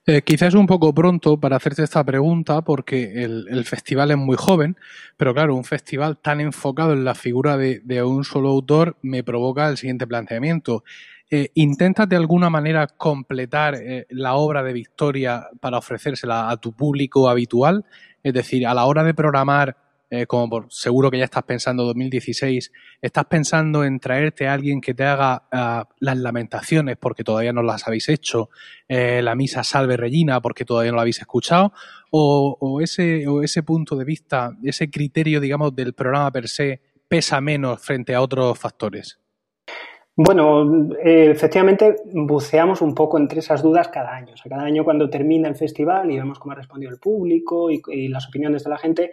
Eh, 0.07 0.21
quizás 0.21 0.50
es 0.50 0.53
un 0.53 0.67
poco 0.67 0.93
pronto 0.93 1.39
para 1.39 1.55
hacerte 1.55 1.81
esta 1.81 2.03
pregunta 2.03 2.62
porque 2.62 3.24
el, 3.24 3.65
festival 3.65 4.12
es 4.12 4.17
muy 4.17 4.35
joven, 4.38 4.77
pero 5.17 5.33
claro, 5.33 5.55
un 5.55 5.63
festival 5.63 6.19
tan 6.19 6.39
enfocado 6.41 6.93
en 6.93 7.03
la 7.03 7.15
figura 7.15 7.57
de, 7.57 8.03
un 8.03 8.24
solo 8.24 8.50
autor 8.50 8.97
me 9.01 9.24
provoca 9.24 9.67
el 9.67 9.77
siguiente 9.77 10.05
planteamiento. 10.05 10.83
eh, 11.31 11.50
¿intentas 11.55 12.07
de 12.07 12.17
alguna 12.17 12.51
manera 12.51 12.85
completar 12.85 13.75
eh, 13.75 14.05
la 14.09 14.35
obra 14.35 14.62
de 14.62 14.74
Victoria 14.74 15.47
para 15.59 15.79
ofrecérsela 15.79 16.51
a 16.51 16.57
tu 16.57 16.74
público 16.74 17.27
habitual? 17.27 17.83
Es 18.21 18.33
decir, 18.33 18.67
a 18.67 18.75
la 18.75 18.85
hora 18.85 19.03
de 19.03 19.15
programar, 19.15 19.75
eh, 20.09 20.25
como 20.25 20.69
seguro 20.69 21.12
que 21.12 21.17
ya 21.17 21.25
estás 21.25 21.43
pensando 21.43 21.83
2016, 21.83 22.71
¿estás 23.01 23.25
pensando 23.25 23.83
en 23.83 24.00
traerte 24.00 24.47
a 24.47 24.53
alguien 24.53 24.81
que 24.81 24.93
te 24.93 25.03
haga 25.03 25.43
ah, 25.51 25.88
las 26.00 26.17
lamentaciones 26.17 26.97
porque 26.97 27.24
todavía 27.24 27.53
no 27.53 27.63
las 27.63 27.88
habéis 27.88 28.09
hecho, 28.09 28.50
la 28.88 29.35
misa 29.35 29.63
Salve 29.63 29.97
Regina 29.97 30.41
porque 30.41 30.63
todavía 30.65 30.91
no 30.91 30.97
la 30.97 31.01
habéis 31.01 31.19
escuchado? 31.19 31.74
O, 32.12 32.57
o 32.59 32.81
ese 32.81 33.63
punto 33.63 33.95
de 33.95 34.05
vista, 34.05 34.51
ese 34.63 34.89
criterio, 34.89 35.39
digamos, 35.39 35.75
del 35.75 35.93
programa 35.93 36.31
per 36.31 36.47
se 36.47 36.81
pesa 37.07 37.41
menos 37.41 37.81
frente 37.81 38.13
a 38.13 38.21
otros 38.21 38.57
factores? 38.57 39.19
Bueno, 40.17 40.95
eh, 41.03 41.29
efectivamente 41.31 41.93
buceamos 42.13 42.81
un 42.81 42.95
poco 42.95 43.17
entre 43.17 43.39
esas 43.39 43.62
dudas 43.62 43.89
cada 43.89 44.15
año. 44.15 44.33
O 44.33 44.38
sea, 44.38 44.50
cada 44.50 44.63
año 44.63 44.85
cuando 44.85 45.09
termina 45.09 45.50
el 45.50 45.55
festival 45.55 46.09
y 46.09 46.15
vemos 46.15 46.39
cómo 46.39 46.53
ha 46.53 46.55
respondido 46.55 46.91
el 46.91 47.00
público 47.00 47.69
y, 47.69 48.07
las 48.07 48.27
opiniones 48.27 48.63
de 48.63 48.69
la 48.69 48.77
gente, 48.77 49.12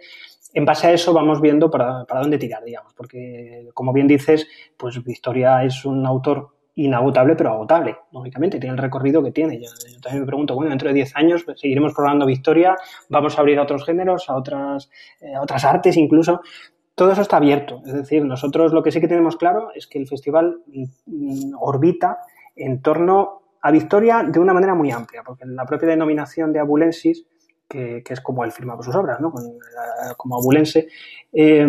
en 0.53 0.65
base 0.65 0.87
a 0.87 0.91
eso 0.91 1.13
vamos 1.13 1.41
viendo 1.41 1.69
para, 1.69 2.05
dónde 2.21 2.37
tirar, 2.37 2.63
digamos. 2.63 2.93
Porque, 2.93 3.69
como 3.73 3.91
bien 3.91 4.07
dices, 4.07 4.47
pues 4.77 5.03
Victoria 5.03 5.63
es 5.63 5.83
un 5.85 6.05
autor 6.05 6.49
inagotable, 6.75 7.35
pero 7.35 7.51
agotable, 7.51 7.97
lógicamente, 8.11 8.59
tiene 8.59 8.75
el 8.75 8.81
recorrido 8.81 9.23
que 9.23 9.31
tiene. 9.31 9.59
Yo, 9.59 9.69
también 10.01 10.21
me 10.21 10.27
pregunto, 10.27 10.55
bueno, 10.55 10.69
dentro 10.69 10.87
de 10.87 10.95
10 10.95 11.15
años 11.15 11.45
seguiremos 11.55 11.93
probando 11.93 12.25
Victoria, 12.25 12.75
vamos 13.09 13.37
a 13.37 13.41
abrir 13.41 13.59
a 13.59 13.63
otros 13.63 13.85
géneros, 13.85 14.29
a 14.29 14.35
otras, 14.35 14.89
eh, 15.21 15.37
otras 15.39 15.65
artes 15.65 15.97
incluso 15.97 16.41
todo 16.95 17.11
eso 17.11 17.21
está 17.21 17.37
abierto. 17.37 17.81
Es 17.85 17.93
decir, 17.93 18.23
nosotros 18.23 18.71
lo 18.71 18.83
que 18.83 18.91
sí 18.91 19.01
que 19.01 19.07
tenemos 19.07 19.35
claro 19.37 19.69
es 19.73 19.87
que 19.87 19.97
el 19.97 20.07
festival 20.07 20.59
mm, 20.67 21.53
orbita 21.59 22.19
en 22.55 22.81
torno 22.81 23.41
a 23.61 23.71
Victoria 23.71 24.23
de 24.23 24.39
una 24.39 24.53
manera 24.53 24.75
muy 24.75 24.91
amplia, 24.91 25.23
porque 25.23 25.45
la 25.45 25.65
propia 25.65 25.89
denominación 25.89 26.51
de 26.53 26.59
abulensis, 26.59 27.25
que, 27.67 28.03
es 28.07 28.21
como 28.21 28.43
él 28.43 28.51
firma 28.51 28.77
sus 28.81 28.95
obras, 28.95 29.19
¿no? 29.19 29.33
como 30.17 30.37
abulense, 30.37 30.87
eh, 31.31 31.67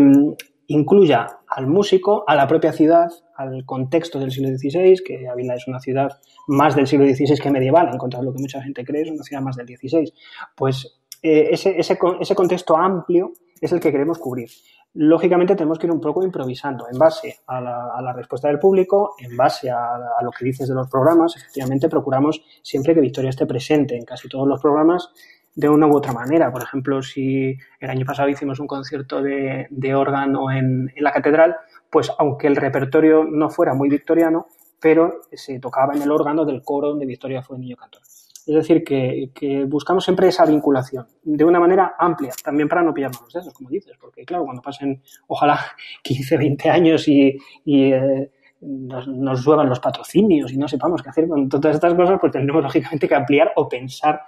incluya 0.69 1.27
al 1.49 1.67
músico, 1.67 2.25
a 2.27 2.35
la 2.35 2.47
propia 2.47 2.73
ciudad, 2.73 3.11
al 3.37 3.65
contexto 3.65 4.19
del 4.19 4.31
siglo 4.31 4.49
XVI, 4.57 5.03
que 5.05 5.29
Ávila 5.29 5.55
es 5.55 5.67
una 5.67 5.81
ciudad 5.81 6.11
más 6.47 6.75
del 6.75 6.87
siglo 6.87 7.07
XVI 7.07 7.39
que 7.39 7.51
medieval, 7.51 7.89
en 7.93 7.99
contra 7.99 8.21
de 8.21 8.27
lo 8.27 8.33
que 8.33 8.41
mucha 8.41 8.63
gente 8.63 8.85
cree, 8.85 9.03
es 9.03 9.11
una 9.11 9.23
ciudad 9.23 9.43
más 9.43 9.57
del 9.57 9.67
XVI. 9.67 10.13
Pues 10.55 11.01
eh, 11.23 11.49
ese, 11.51 11.79
ese, 11.79 11.99
ese 12.21 12.35
contexto 12.35 12.77
amplio 12.77 13.33
es 13.61 13.73
el 13.73 13.81
que 13.81 13.93
queremos 13.93 14.19
cubrir 14.19 14.49
lógicamente 14.95 15.57
tenemos 15.57 15.79
que 15.79 15.87
ir 15.87 15.93
un 15.93 16.01
poco 16.01 16.25
improvisando 16.25 16.87
en 16.91 16.99
base 16.99 17.41
a 17.47 17.61
la, 17.61 18.13
respuesta 18.13 18.49
del 18.49 18.59
público, 18.59 19.15
en 19.19 19.37
base 19.37 19.71
a, 19.71 19.99
lo 20.23 20.31
que 20.31 20.45
dices 20.45 20.69
de 20.69 20.75
los 20.75 20.89
programas. 20.89 21.37
Efectivamente, 21.37 21.89
procuramos 21.89 22.43
siempre 22.63 22.95
que 22.95 23.01
Victoria 23.01 23.31
esté 23.31 23.45
presente 23.47 23.97
en 23.97 24.05
casi 24.05 24.29
todos 24.29 24.47
los 24.47 24.61
programas 24.61 25.11
de 25.54 25.68
una 25.68 25.87
u 25.87 25.96
otra 25.96 26.12
manera. 26.12 26.50
Por 26.50 26.62
ejemplo, 26.62 27.02
si 27.02 27.56
el 27.80 27.90
año 27.90 28.04
pasado 28.04 28.28
hicimos 28.28 28.61
un 28.61 28.66
concierto 28.66 29.23
de, 29.23 29.94
órgano 29.94 30.50
en, 30.50 30.92
en, 30.94 31.04
la 31.04 31.12
catedral, 31.12 31.56
pues 31.90 32.11
aunque 32.18 32.46
el 32.46 32.56
repertorio 32.56 33.25
no 33.25 33.50
fuera 33.50 33.75
muy 33.75 33.88
victoriano, 33.88 34.46
pero 34.80 35.23
se 35.32 35.61
tocaba 35.61 35.94
en 35.94 36.02
el 36.02 36.11
órgano 36.11 36.44
del 36.44 36.62
coro 36.62 36.88
donde 36.88 37.06
Victoria 37.06 37.42
fue 37.42 37.58
niño 37.58 37.76
cantor. 37.76 38.02
Es 38.46 38.54
decir, 38.54 38.84
que, 38.84 39.64
buscamos 39.66 40.04
siempre 40.04 40.28
esa 40.28 40.44
vinculación 40.44 41.06
de 41.23 41.44
una 41.44 41.58
manera 41.58 41.94
amplia, 41.99 42.30
también 42.42 42.68
para 42.68 42.82
no 42.82 42.92
pillarnos 42.92 43.23
los 43.23 43.32
dedos, 43.32 43.54
como 43.54 43.70
dices, 43.70 43.96
porque 43.99 44.25
claro, 44.26 44.44
cuando 44.44 44.61
pasen, 44.61 45.02
ojalá, 45.28 45.58
15, 46.02 46.37
20 46.37 46.70
años 46.70 47.08
y, 47.08 47.38
eh, 47.66 48.30
nos, 48.61 49.08
nos 49.08 49.46
los 49.46 49.80
patrocinios 49.80 50.52
y 50.52 50.58
no 50.58 50.68
sepamos 50.68 51.02
qué 51.02 51.08
hacer 51.08 51.28
con 51.28 51.49
todas 51.49 51.75
estas 51.75 51.94
cosas, 51.94 52.18
pues 52.20 52.32
tendremos 52.32 52.62
lógicamente 52.62 53.08
que 53.08 53.14
ampliar 53.14 53.52
o 53.56 53.68
pensar 53.68 54.23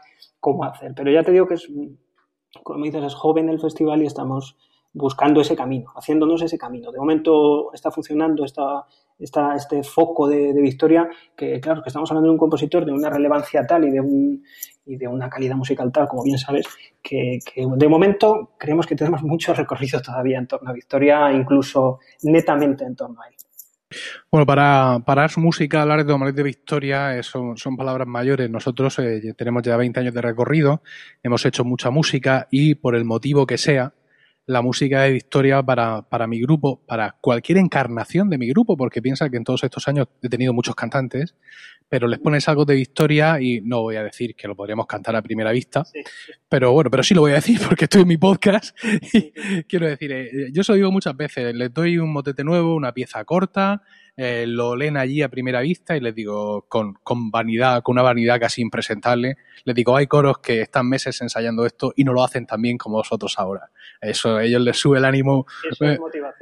cómo 0.47 0.63
hacer. 0.63 0.93
Pero 0.95 1.11
ya 1.11 1.25
te 1.25 1.33
digo 1.33 1.49
que 1.49 1.55
es, 1.55 1.69
como 2.63 2.85
dices, 2.85 3.03
es 3.03 3.15
joven 3.15 3.49
el 3.49 3.59
festival 3.59 4.01
y 4.01 4.07
estamos 4.07 4.57
buscando 4.93 5.41
ese 5.41 5.57
camino, 5.57 5.91
haciéndonos 5.97 6.41
ese 6.41 6.57
camino. 6.57 6.93
De 6.93 6.99
momento 6.99 7.73
está 7.75 7.91
funcionando, 7.91 8.45
está 8.45 8.87
esta, 9.19 9.57
este 9.57 9.83
foco 9.83 10.29
de, 10.29 10.53
victoria, 10.53 11.09
que 11.37 11.61
claro, 11.61 11.83
que 11.83 11.89
estamos 11.89 12.09
hablando 12.11 12.29
de 12.29 12.33
un 12.35 12.39
compositor 12.39 12.85
de 12.85 12.93
una 12.93 13.11
relevancia 13.11 13.67
tal 13.67 13.87
y 13.87 13.91
de, 13.91 14.01
un, 14.01 14.45
y 14.85 14.97
de 14.97 15.09
una 15.09 15.29
calidad 15.29 15.57
musical 15.57 15.91
tal, 15.91 16.07
como 16.07 16.23
bien 16.23 16.39
sabes, 16.39 16.67
que, 17.03 17.41
de 17.57 17.89
momento 17.89 18.53
creemos 18.57 18.87
que 18.87 18.95
tenemos 18.95 19.23
mucho 19.25 19.53
recorrido 19.53 20.01
todavía 20.01 20.39
en 20.39 20.47
torno 20.47 20.71
a 20.71 20.75
Victoria, 20.75 21.33
incluso 21.33 21.99
netamente 22.23 22.85
en 22.85 22.95
torno 22.95 23.21
a 23.21 23.27
él. 23.27 23.35
Bueno, 24.31 24.47
para, 24.47 25.01
para 25.05 25.25
música, 25.39 25.83
hablar 25.83 26.05
de 26.05 26.13
de 26.35 26.43
Victoria 26.43 27.23
son, 27.23 27.57
son, 27.57 27.77
palabras 27.77 28.07
mayores. 28.07 28.51
Nosotros 28.51 28.99
eh, 28.99 29.35
tenemos 29.37 29.63
ya 29.63 29.77
20 29.77 30.01
años 30.01 30.15
de 30.15 30.23
recorrido, 30.23 30.83
hemos 31.23 31.45
hecho 31.47 31.65
mucha 31.65 31.91
música 31.91 32.49
y 32.51 32.75
por 32.75 32.97
el 32.97 33.05
motivo 33.05 33.47
que 33.47 33.59
sea, 33.59 33.93
la 34.47 34.63
música 34.63 35.03
de 35.03 35.13
Victoria 35.13 35.63
para, 35.63 36.03
para 36.03 36.27
mi 36.27 36.41
grupo, 36.41 36.81
para 36.87 37.17
cualquier 37.21 37.59
encarnación 37.59 38.31
de 38.31 38.39
mi 38.39 38.49
grupo, 38.49 38.77
porque 38.77 39.03
piensa 39.03 39.29
que 39.29 39.37
en 39.37 39.45
todos 39.45 39.65
estos 39.65 39.89
años 39.89 40.07
he 40.23 40.29
tenido 40.29 40.53
muchos 40.53 40.77
cantantes, 40.77 41.35
pero 41.89 42.07
les 42.07 42.21
pones 42.21 42.49
algo 42.49 42.65
de 42.65 42.77
Victoria 42.77 43.41
y 43.41 43.61
no 43.61 43.83
voy 43.83 43.97
a 43.97 44.05
decir 44.05 44.35
que 44.35 44.47
lo 44.47 44.55
podríamos 44.55 44.87
cantar 44.87 45.17
a 45.17 45.23
primera 45.23 45.51
vista, 45.51 45.85
pero 46.49 46.73
bueno, 46.73 46.91
pero 46.91 47.03
sí 47.03 47.15
lo 47.15 47.23
voy 47.23 47.33
a 47.33 47.37
decir 47.37 47.61
porque 47.67 47.85
estoy 47.85 48.03
en 48.03 48.09
mi 48.09 48.17
podcast. 48.17 48.77
Y 49.13 49.33
quiero 49.65 49.87
decir, 49.87 50.13
eh, 50.13 50.51
yo 50.53 50.63
eso 50.63 50.75
digo 50.75 50.91
muchas 50.93 51.17
veces, 51.17 51.55
les 51.55 51.73
doy 51.73 51.99
un 51.99 52.13
motete 52.13 52.45
nuevo, 52.45 52.75
una 52.75 52.93
pieza 52.93 53.25
corta, 53.25 53.83
eh, 54.19 54.47
lo 54.47 54.77
leen 54.77 54.97
allí 54.97 55.21
a 55.21 55.29
primera 55.29 55.61
vista 55.61 55.95
y 55.95 56.01
les 56.01 56.15
digo 56.15 56.65
con, 56.69 56.95
con, 57.03 57.31
vanidad, 57.31 57.83
con 57.83 57.95
una 57.95 58.03
vanidad 58.03 58.41
casi 58.41 58.63
impresentable, 58.63 59.37
les 59.65 59.75
digo, 59.75 59.95
hay 59.95 60.07
coros 60.07 60.39
que 60.39 60.63
están 60.63 60.89
meses 60.89 61.21
ensayando 61.21 61.67
esto 61.67 61.93
y 61.95 62.05
no 62.05 62.15
lo 62.15 62.25
hacen 62.25 62.47
tan 62.47 62.63
bien 62.63 62.79
como 62.79 62.97
vosotros 62.97 63.35
ahora. 63.39 63.71
Eso 64.01 64.37
a 64.37 64.45
ellos 64.45 64.63
les 64.63 64.79
sube 64.79 64.99
el 64.99 65.05
ánimo. 65.05 65.47
Eh, 65.81 65.99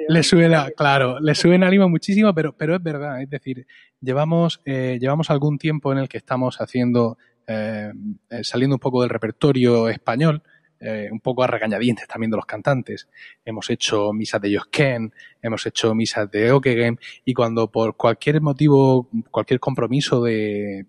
les 0.08 0.28
sube 0.28 0.48
claro, 0.76 1.18
les 1.18 1.36
sube 1.36 1.56
el 1.56 1.64
ánimo 1.64 1.88
muchísimo, 1.88 2.32
pero, 2.32 2.56
pero 2.56 2.76
es 2.76 2.82
verdad. 2.82 3.20
Es 3.20 3.30
decir, 3.30 3.66
llevamos, 4.00 4.60
eh, 4.64 4.98
llevamos 5.00 5.30
algún 5.30 5.58
tiempo 5.58 5.90
en 5.90 5.98
el 5.98 6.08
que 6.08 6.18
estamos 6.18 6.60
haciendo, 6.60 7.18
saliendo 8.42 8.76
un 8.76 8.80
poco 8.80 9.02
del 9.02 9.10
repertorio 9.10 9.88
español 9.88 10.42
eh, 10.86 11.08
un 11.10 11.18
poco 11.20 11.42
a 11.42 11.46
regañadientes 11.46 12.06
también 12.06 12.30
de 12.30 12.36
los 12.36 12.44
cantantes. 12.44 13.08
Hemos 13.42 13.70
hecho 13.70 14.12
misas 14.12 14.38
de 14.42 14.54
Josken, 14.54 15.14
hemos 15.40 15.64
hecho 15.64 15.94
misas 15.94 16.30
de 16.30 16.52
Okegen, 16.52 17.00
y 17.24 17.32
cuando 17.32 17.72
por 17.72 17.96
cualquier 17.96 18.42
motivo, 18.42 19.08
cualquier 19.30 19.60
compromiso 19.60 20.22
de, 20.22 20.84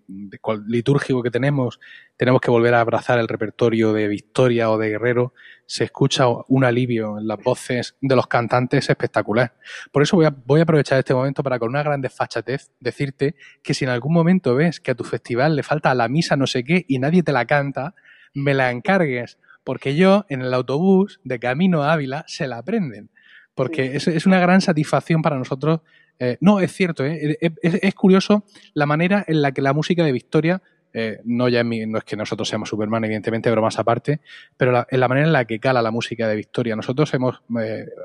litúrgico 0.66 1.22
que 1.22 1.30
tenemos, 1.30 1.80
tenemos 2.18 2.42
que 2.42 2.50
volver 2.50 2.74
a 2.74 2.80
abrazar 2.82 3.18
el 3.18 3.26
repertorio 3.26 3.94
de 3.94 4.06
Victoria 4.08 4.70
o 4.70 4.76
de 4.76 4.90
Guerrero, 4.90 5.32
se 5.64 5.84
escucha 5.84 6.26
un 6.46 6.64
alivio 6.64 7.18
en 7.18 7.26
las 7.26 7.42
voces 7.42 7.96
de 8.02 8.16
los 8.16 8.26
cantantes 8.26 8.90
espectacular. 8.90 9.54
Por 9.92 10.02
eso 10.02 10.16
voy 10.16 10.26
a, 10.26 10.34
voy 10.44 10.60
a 10.60 10.64
aprovechar 10.64 10.98
este 10.98 11.14
momento 11.14 11.42
para 11.42 11.58
con 11.58 11.70
una 11.70 11.82
gran 11.82 12.02
desfachatez 12.02 12.70
decirte 12.80 13.34
que 13.62 13.72
si 13.72 13.86
en 13.86 13.90
algún 13.90 14.12
momento 14.12 14.54
ves 14.54 14.78
que 14.78 14.90
a 14.90 14.94
tu 14.94 15.04
festival 15.04 15.56
le 15.56 15.62
falta 15.62 15.94
la 15.94 16.08
misa 16.08 16.36
no 16.36 16.46
sé 16.46 16.64
qué 16.64 16.84
y 16.86 16.98
nadie 16.98 17.22
te 17.22 17.32
la 17.32 17.46
canta, 17.46 17.94
me 18.34 18.52
la 18.52 18.70
encargues 18.70 19.38
porque 19.66 19.96
yo 19.96 20.26
en 20.28 20.42
el 20.42 20.54
autobús 20.54 21.18
de 21.24 21.40
camino 21.40 21.82
a 21.82 21.92
Ávila 21.92 22.24
se 22.28 22.46
la 22.46 22.58
aprenden. 22.58 23.10
Porque 23.52 23.96
es, 23.96 24.24
una 24.24 24.38
gran 24.38 24.60
satisfacción 24.60 25.22
para 25.22 25.38
nosotros. 25.38 25.80
Eh, 26.20 26.36
no, 26.40 26.60
es 26.60 26.72
cierto, 26.72 27.04
eh, 27.04 27.36
es, 27.40 27.94
curioso 27.96 28.44
la 28.74 28.86
manera 28.86 29.24
en 29.26 29.42
la 29.42 29.50
que 29.50 29.62
la 29.62 29.72
música 29.72 30.04
de 30.04 30.12
Victoria, 30.12 30.62
eh, 30.92 31.18
no, 31.24 31.48
ya 31.48 31.64
no 31.64 31.98
es 31.98 32.04
que 32.04 32.16
nosotros 32.16 32.48
seamos 32.48 32.68
Superman, 32.68 33.04
evidentemente, 33.06 33.50
pero 33.50 33.60
más 33.60 33.76
aparte, 33.80 34.20
pero 34.56 34.86
en 34.88 35.00
la 35.00 35.08
manera 35.08 35.26
en 35.26 35.32
la 35.32 35.44
que 35.46 35.58
cala 35.58 35.82
la 35.82 35.90
música 35.90 36.28
de 36.28 36.36
Victoria. 36.36 36.76
Nosotros 36.76 37.12
hemos 37.14 37.42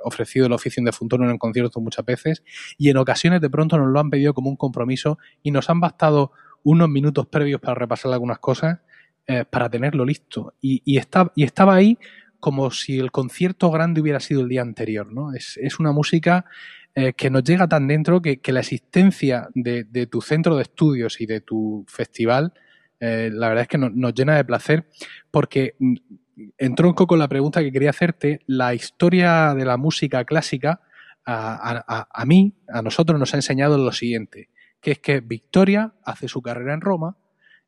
ofrecido 0.04 0.48
el 0.48 0.54
oficio 0.54 0.84
de 0.84 0.92
Funtono 0.92 1.30
en 1.30 1.38
concierto 1.38 1.80
muchas 1.80 2.04
veces 2.04 2.44
y 2.80 2.90
en 2.90 2.98
ocasiones 2.98 3.40
de 3.40 3.52
pronto 3.52 3.78
nos 3.78 3.88
lo 3.88 4.00
han 4.00 4.10
pedido 4.10 4.34
como 4.34 4.50
un 4.50 4.58
compromiso 4.58 5.20
y 5.44 5.52
nos 5.52 5.70
han 5.70 5.80
bastado 5.80 6.32
unos 6.64 6.90
minutos 6.90 7.28
previos 7.28 7.62
para 7.62 7.76
repasar 7.76 8.12
algunas 8.12 8.40
cosas 8.40 8.80
eh, 9.28 9.46
para 9.50 9.70
tenerlo 9.70 10.06
listo. 10.06 10.54
Y, 10.62 10.82
y, 10.86 11.00
y 11.36 11.44
estaba 11.44 11.76
ahí 11.76 11.98
como 12.42 12.72
si 12.72 13.00
el 13.00 13.12
concierto 13.12 13.72
grande 13.72 14.02
hubiera 14.02 14.20
sido 14.20 14.42
el 14.42 14.50
día 14.50 14.64
anterior, 14.64 15.14
¿no? 15.14 15.34
Es, 15.34 15.58
una 15.80 15.94
música 15.94 16.44
eh, 16.96 17.14
que 17.14 17.30
nos 17.30 17.44
llega 17.44 17.68
tan 17.68 17.88
dentro 17.88 18.22
que, 18.22 18.42
la 18.48 18.60
existencia 18.60 19.48
de, 19.54 20.08
tu 20.08 20.22
centro 20.22 20.58
de 20.58 20.64
estudios 20.64 21.22
y 21.22 21.28
de 21.28 21.40
tu 21.40 21.86
festival, 21.88 22.54
eh, 23.00 23.30
la 23.32 23.48
verdad 23.48 23.62
es 23.62 23.68
que 23.70 23.78
nos 23.78 24.14
llena 24.14 24.36
de 24.36 24.44
placer 24.44 24.88
porque 25.30 25.76
mm, 25.80 25.96
entronco 26.58 27.08
con 27.08 27.20
la 27.20 27.30
pregunta 27.30 27.62
que 27.62 27.72
quería 27.72 27.92
hacerte, 27.92 28.42
la 28.48 28.74
historia 28.74 29.54
de 29.54 29.64
la 29.64 29.78
música 29.78 30.26
clásica 30.26 30.82
a, 31.24 32.08
a 32.12 32.26
mí, 32.26 32.56
a 32.68 32.82
nosotros 32.82 33.20
nos 33.20 33.34
ha 33.36 33.38
enseñado 33.38 33.78
lo 33.78 33.92
siguiente, 33.92 34.50
que 34.82 34.92
es 34.94 35.00
que 35.00 35.22
Victoria 35.22 35.94
hace 36.04 36.28
su 36.28 36.42
carrera 36.42 36.74
en 36.74 36.82
Roma, 36.82 37.16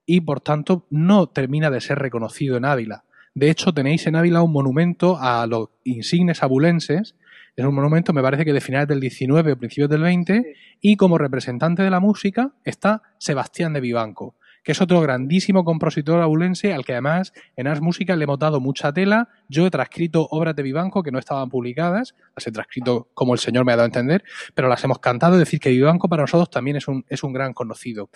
y 0.05 0.21
por 0.21 0.41
tanto 0.41 0.85
no 0.89 1.27
termina 1.27 1.69
de 1.69 1.81
ser 1.81 1.99
reconocido 1.99 2.57
en 2.57 2.65
Ávila. 2.65 3.03
De 3.35 3.49
hecho, 3.49 3.73
tenéis 3.73 4.05
en 4.05 4.15
Ávila 4.15 4.43
un 4.43 4.51
monumento 4.51 5.17
a 5.19 5.47
los 5.47 5.69
insignes 5.83 6.43
abulenses 6.43 7.15
Es 7.55 7.65
un 7.65 7.73
monumento, 7.73 8.13
me 8.13 8.21
parece 8.21 8.45
que 8.45 8.53
de 8.53 8.61
finales 8.61 8.87
del 8.87 8.99
19 8.99 9.53
o 9.53 9.57
principios 9.57 9.89
del 9.89 10.01
20, 10.01 10.55
y 10.81 10.95
como 10.97 11.17
representante 11.17 11.83
de 11.83 11.89
la 11.89 11.99
música 11.99 12.53
está 12.63 13.01
Sebastián 13.17 13.73
de 13.73 13.81
Vivanco, 13.81 14.35
que 14.63 14.71
es 14.71 14.81
otro 14.81 15.01
grandísimo 15.01 15.65
compositor 15.65 16.21
abulense 16.21 16.73
al 16.73 16.85
que 16.85 16.93
además 16.93 17.33
en 17.55 17.67
Ars 17.67 17.81
Música 17.81 18.15
le 18.15 18.23
hemos 18.23 18.39
dado 18.39 18.59
mucha 18.59 18.93
tela. 18.93 19.29
Yo 19.49 19.67
he 19.67 19.71
transcrito 19.71 20.27
obras 20.31 20.55
de 20.55 20.63
Vivanco 20.63 21.03
que 21.03 21.11
no 21.11 21.19
estaban 21.19 21.49
publicadas, 21.49 22.15
las 22.35 22.47
he 22.47 22.51
transcrito 22.51 23.09
como 23.13 23.33
el 23.33 23.39
Señor 23.39 23.65
me 23.65 23.73
ha 23.73 23.75
dado 23.75 23.85
a 23.85 23.87
entender, 23.87 24.23
pero 24.53 24.67
las 24.67 24.83
hemos 24.83 24.99
cantado, 24.99 25.33
es 25.33 25.39
decir, 25.39 25.59
que 25.59 25.69
Vivanco 25.69 26.07
para 26.07 26.23
nosotros 26.23 26.49
también 26.49 26.77
es 26.77 26.87
un, 26.87 27.05
es 27.09 27.23
un 27.23 27.33
gran 27.33 27.53
conocido. 27.53 28.09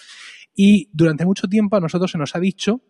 Y 0.59 0.89
durante 0.91 1.23
mucho 1.23 1.47
tiempo 1.47 1.77
a 1.77 1.79
nosotros 1.79 2.11
se 2.11 2.17
nos 2.17 2.35
ha 2.35 2.39
dicho 2.39 2.81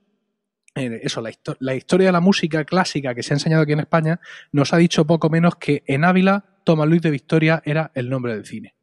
eh, 0.74 1.02
eso, 1.04 1.22
la, 1.22 1.32
la, 1.60 1.76
historia 1.76 2.08
de 2.08 2.14
la 2.14 2.22
música 2.22 2.64
clásica 2.64 3.14
que 3.14 3.24
se 3.24 3.34
ha 3.34 3.36
enseñado 3.36 3.64
aquí 3.64 3.74
en 3.74 3.82
España 3.82 4.22
nos 4.52 4.74
ha 4.74 4.78
dicho 4.78 5.06
poco 5.06 5.30
menos 5.30 5.58
que 5.58 5.84
en 5.86 6.06
Ávila 6.06 6.46
Tomás 6.64 6.88
Luis 6.88 7.02
de 7.02 7.12
Victoria 7.12 7.62
era 7.66 7.92
el 7.94 8.10
nombre 8.10 8.34
del 8.34 8.46
cine. 8.46 8.76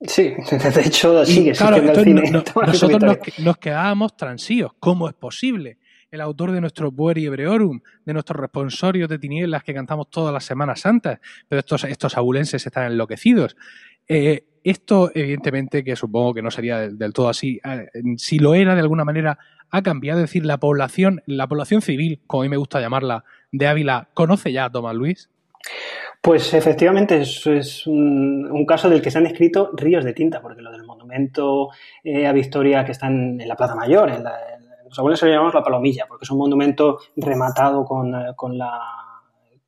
Sí, 0.00 0.34
de 0.74 0.80
hecho 0.80 1.24
sigue 1.26 1.52
claro, 1.52 1.76
el 1.76 2.04
cine. 2.04 2.30
nosotros 2.66 3.18
nos, 3.38 3.58
quedábamos 3.58 4.16
transíos. 4.16 4.72
¿Cómo 4.78 5.08
es 5.08 5.14
posible? 5.14 5.78
El 6.10 6.20
autor 6.20 6.52
de 6.52 6.60
nuestro 6.60 6.92
Bueri 6.92 7.26
Hebreorum, 7.26 7.80
de 8.04 8.12
nuestros 8.12 8.40
responsorios 8.40 9.08
de 9.08 9.18
tinieblas 9.18 9.64
que 9.64 9.74
cantamos 9.74 10.08
todas 10.08 10.32
las 10.32 10.44
Semanas 10.44 10.80
Santas, 10.80 11.18
pero 11.48 11.58
estos, 11.58 11.84
estos 11.84 12.16
abulenses 12.16 12.64
están 12.64 12.92
enloquecidos. 12.92 13.56
Eh, 14.08 14.44
esto, 14.64 15.10
evidentemente, 15.14 15.84
que 15.84 15.94
supongo 15.94 16.34
que 16.34 16.42
no 16.42 16.50
sería 16.50 16.78
del, 16.78 17.12
todo 17.12 17.28
así, 17.28 17.60
eh, 17.64 17.86
si 18.16 18.38
lo 18.38 18.54
era 18.54 18.74
de 18.74 18.80
alguna 18.80 19.04
manera, 19.04 19.38
ha 19.70 19.82
cambiado. 19.82 20.20
Es 20.20 20.30
decir, 20.30 20.44
la 20.44 20.58
población, 20.58 21.22
la 21.26 21.46
población 21.46 21.82
civil, 21.82 22.20
como 22.26 22.42
a 22.42 22.44
mí 22.44 22.48
me 22.48 22.56
gusta 22.56 22.80
llamarla, 22.80 23.24
de 23.52 23.66
Ávila, 23.66 24.08
¿conoce 24.14 24.52
ya 24.52 24.64
a 24.64 24.70
Tomás 24.70 24.94
Luis? 24.94 25.30
Pues 26.20 26.54
efectivamente 26.54 27.20
es, 27.20 27.86
un, 27.86 28.64
caso 28.66 28.90
del 28.90 29.00
que 29.00 29.10
se 29.10 29.18
han 29.18 29.26
escrito 29.26 29.70
ríos 29.74 30.04
de 30.04 30.12
tinta, 30.12 30.40
porque 30.42 30.62
lo 30.62 30.72
del 30.72 30.84
monumento 30.84 31.68
eh, 32.02 32.26
a 32.26 32.32
Victoria 32.32 32.84
que 32.84 32.92
está 32.92 33.06
en, 33.06 33.38
la 33.46 33.54
Plaza 33.54 33.76
Mayor, 33.76 34.10
en, 34.10 34.24
los 34.84 34.98
abuelos 34.98 35.20
se 35.20 35.26
lo 35.26 35.32
llamamos 35.32 35.54
la 35.54 35.62
Palomilla, 35.62 36.06
porque 36.08 36.24
es 36.24 36.30
un 36.30 36.38
monumento 36.38 36.98
rematado 37.16 37.84
con, 37.84 38.14
eh, 38.14 38.34
la 38.52 38.80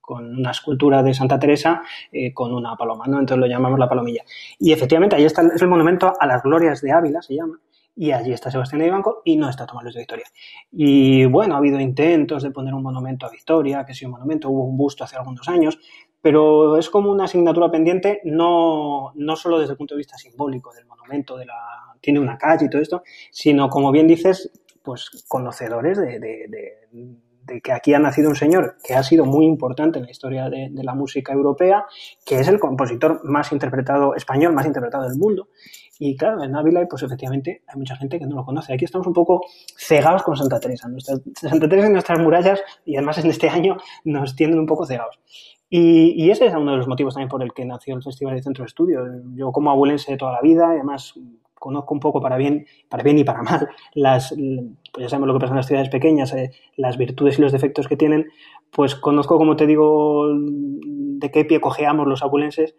con 0.09 0.39
una 0.39 0.53
escultura 0.53 1.03
de 1.03 1.13
Santa 1.13 1.39
Teresa 1.39 1.83
eh, 2.11 2.33
con 2.33 2.55
una 2.55 2.75
paloma, 2.77 3.05
¿no? 3.07 3.21
Entonces 3.21 3.43
lo 3.43 3.47
llamamos 3.47 3.79
la 3.79 3.91
palomilla. 3.91 4.25
Y 4.59 4.73
efectivamente 4.73 5.17
ahí 5.17 5.27
está 5.27 5.43
es 5.43 5.61
el 5.61 5.69
monumento 5.69 6.15
a 6.19 6.27
las 6.27 6.43
glorias 6.43 6.81
de 6.81 6.93
Ávila, 6.93 7.21
se 7.21 7.35
llama, 7.35 7.61
y 7.95 8.11
allí 8.11 8.33
está 8.33 8.51
Sebastián 8.51 8.81
de 8.81 8.91
Banco 8.91 9.21
y 9.23 9.37
no 9.37 9.51
está 9.51 9.67
Tomás 9.67 9.85
Luis 9.85 9.97
de 9.97 10.01
Victoria. 10.01 10.25
Y 10.73 11.27
bueno, 11.27 11.57
ha 11.57 11.59
habido 11.59 11.79
intentos 11.79 12.43
de 12.43 12.51
poner 12.51 12.73
un 12.73 12.83
monumento 12.83 13.27
a 13.27 13.31
Victoria, 13.31 13.85
que 13.85 13.93
sí 13.93 14.07
un 14.07 14.13
monumento, 14.13 14.49
hubo 14.49 14.65
un 14.65 14.79
busto 14.79 15.05
hace 15.05 15.17
algunos 15.17 15.47
años, 15.47 15.79
pero 16.23 16.79
es 16.79 16.89
como 16.89 17.13
una 17.13 17.25
asignatura 17.25 17.71
pendiente, 17.71 18.23
no, 18.25 19.13
no 19.15 19.37
solo 19.37 19.59
desde 19.59 19.73
el 19.73 19.77
punto 19.77 19.95
de 19.95 19.99
vista 19.99 20.17
simbólico 20.17 20.73
del 20.73 20.87
monumento, 20.87 21.37
de 21.37 21.45
la, 21.45 21.55
tiene 22.01 22.19
una 22.19 22.39
calle 22.39 22.65
y 22.65 22.71
todo 22.71 22.81
esto, 22.81 23.03
sino, 23.31 23.69
como 23.69 23.93
bien 23.93 24.07
dices, 24.07 24.51
pues 24.83 25.27
conocedores 25.29 25.99
de, 25.99 27.28
que 27.63 27.73
aquí 27.73 27.95
ha 27.95 27.99
nacido 27.99 28.29
un 28.29 28.37
señor 28.37 28.77
que 28.85 28.95
ha 28.95 29.03
sido 29.03 29.25
muy 29.25 29.47
importante 29.47 29.99
en 29.99 30.05
la 30.05 30.11
historia 30.11 30.49
de, 30.49 30.71
la 30.83 30.95
música 30.95 31.33
europea, 31.33 31.85
que 32.25 32.37
es 32.37 32.49
el 32.49 32.59
compositor 32.59 33.21
más 33.25 33.53
interpretado, 33.53 34.15
español 34.15 34.53
más 34.53 34.67
interpretado 34.67 35.09
del 35.09 35.19
mundo. 35.19 35.49
Y 35.99 36.17
claro, 36.17 36.43
en 36.45 36.55
Ávila, 36.55 36.87
pues 36.89 37.03
efectivamente, 37.03 37.63
hay 37.67 37.79
mucha 37.79 37.97
gente 37.97 38.19
que 38.19 38.27
no 38.27 38.37
lo 38.37 38.45
conoce. 38.45 38.73
Aquí 38.73 38.85
estamos 38.85 39.07
un 39.07 39.13
poco 39.13 39.41
cegados 39.77 40.23
con 40.23 40.37
Santa 40.37 40.61
Teresa. 40.61 40.89
Santa 41.35 41.69
Teresa 41.69 41.87
en 41.89 41.93
nuestras 41.93 42.21
murallas, 42.21 42.61
y 42.85 42.97
además 42.97 43.19
en 43.19 43.31
este 43.31 43.49
año, 43.49 43.77
nos 44.05 44.37
tienen 44.37 44.59
un 44.59 44.67
poco 44.67 44.87
cegados. 44.87 45.19
Y, 45.71 46.31
ese 46.31 46.47
es 46.47 46.55
uno 46.55 46.71
de 46.71 46.79
los 46.79 46.89
motivos 46.89 47.15
también 47.15 47.29
por 47.29 47.43
el 47.43 47.53
que 47.53 47.65
nació 47.65 47.95
el 47.97 48.03
Festival 48.03 48.37
de 48.37 48.43
Centro 48.43 48.65
de 48.65 48.69
Estudios. 48.69 49.07
Yo 49.35 49.53
como 49.53 49.71
abuelense 49.71 50.13
de 50.13 50.19
toda 50.19 50.33
la 50.33 50.41
vida, 50.41 50.71
además 50.71 51.15
conozco 51.59 51.95
un 51.95 52.01
poco 52.01 52.21
para 52.21 52.37
bien, 52.37 52.67
para 52.89 53.03
bien 53.03 53.19
y 53.19 53.25
para 53.25 53.43
mal, 53.43 53.69
las, 53.95 54.35
pues 54.93 55.05
ya 55.05 55.09
sabemos 55.09 55.29
lo 55.29 55.35
que 55.35 55.41
pasa 55.41 55.53
en 55.53 55.57
las 55.57 55.67
ciudades 55.67 55.89
pequeñas, 55.89 56.33
eh, 56.35 56.51
las 56.77 56.97
virtudes 56.97 57.39
y 57.39 57.43
los 57.43 57.53
defectos 57.53 57.89
que 57.89 57.97
tienen, 57.97 58.27
pues 58.71 58.95
conozco, 58.95 59.39
como 59.39 59.57
te 59.57 59.67
digo, 59.67 60.27
de 60.35 61.31
qué 61.31 61.45
pie 61.45 61.61
cojeamos 61.61 62.07
los 62.07 62.23
abulenses 62.23 62.75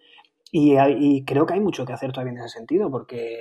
y, 0.52 0.76
y 0.80 1.26
creo 1.26 1.46
que 1.46 1.54
hay 1.54 1.60
mucho 1.60 1.86
que 1.86 1.94
hacer 1.94 2.12
todavía 2.12 2.34
en 2.34 2.40
ese 2.40 2.50
sentido, 2.58 2.90
porque 2.90 3.38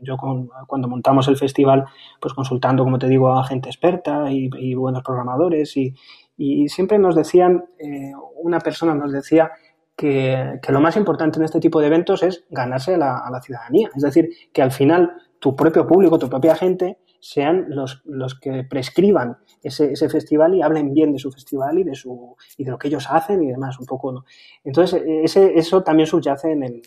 yo 0.00 0.16
cuando 0.16 0.88
montamos 0.88 1.28
el 1.28 1.36
festival, 1.36 1.84
pues 2.20 2.34
consultando, 2.34 2.82
como 2.82 2.98
te 2.98 3.08
digo, 3.08 3.32
a 3.32 3.44
gente 3.44 3.68
experta 3.68 4.30
y 4.30 4.74
buenos 4.74 5.02
programadores 5.04 5.76
y, 5.76 5.94
y 6.36 6.68
siempre 6.68 6.98
nos 6.98 7.14
decían, 7.14 7.64
eh, 7.78 8.12
una 8.42 8.60
persona 8.60 8.94
nos 8.94 9.12
decía 9.12 9.50
que, 9.96 10.60
lo 10.68 10.80
más 10.80 10.96
importante 10.96 11.38
en 11.38 11.44
este 11.44 11.58
tipo 11.58 11.80
de 11.80 11.86
eventos 11.86 12.22
es 12.22 12.44
ganarse 12.50 12.94
a 12.94 12.98
la, 12.98 13.40
ciudadanía. 13.42 13.90
Es 13.96 14.02
decir, 14.02 14.28
que 14.52 14.62
al 14.62 14.70
final 14.70 15.12
tu 15.38 15.56
propio 15.56 15.86
público, 15.86 16.18
tu 16.18 16.28
propia 16.28 16.54
gente, 16.54 16.98
sean 17.18 17.66
los, 17.68 18.02
los 18.04 18.38
que 18.38 18.62
prescriban 18.62 19.38
ese, 19.62 19.92
ese, 19.92 20.08
festival 20.08 20.54
y 20.54 20.62
hablen 20.62 20.92
bien 20.92 21.12
de 21.12 21.18
su 21.18 21.32
festival 21.32 21.78
y 21.78 21.82
de, 21.82 21.94
su, 21.94 22.36
y 22.56 22.64
de 22.64 22.70
lo 22.70 22.78
que 22.78 22.88
ellos 22.88 23.08
hacen 23.10 23.42
y 23.42 23.48
demás, 23.48 23.80
un 23.80 23.86
poco. 23.86 24.12
¿no? 24.12 24.24
Entonces, 24.62 25.02
ese, 25.04 25.58
eso 25.58 25.82
también 25.82 26.06
subyace 26.06 26.52
en, 26.52 26.62
en, 26.62 26.82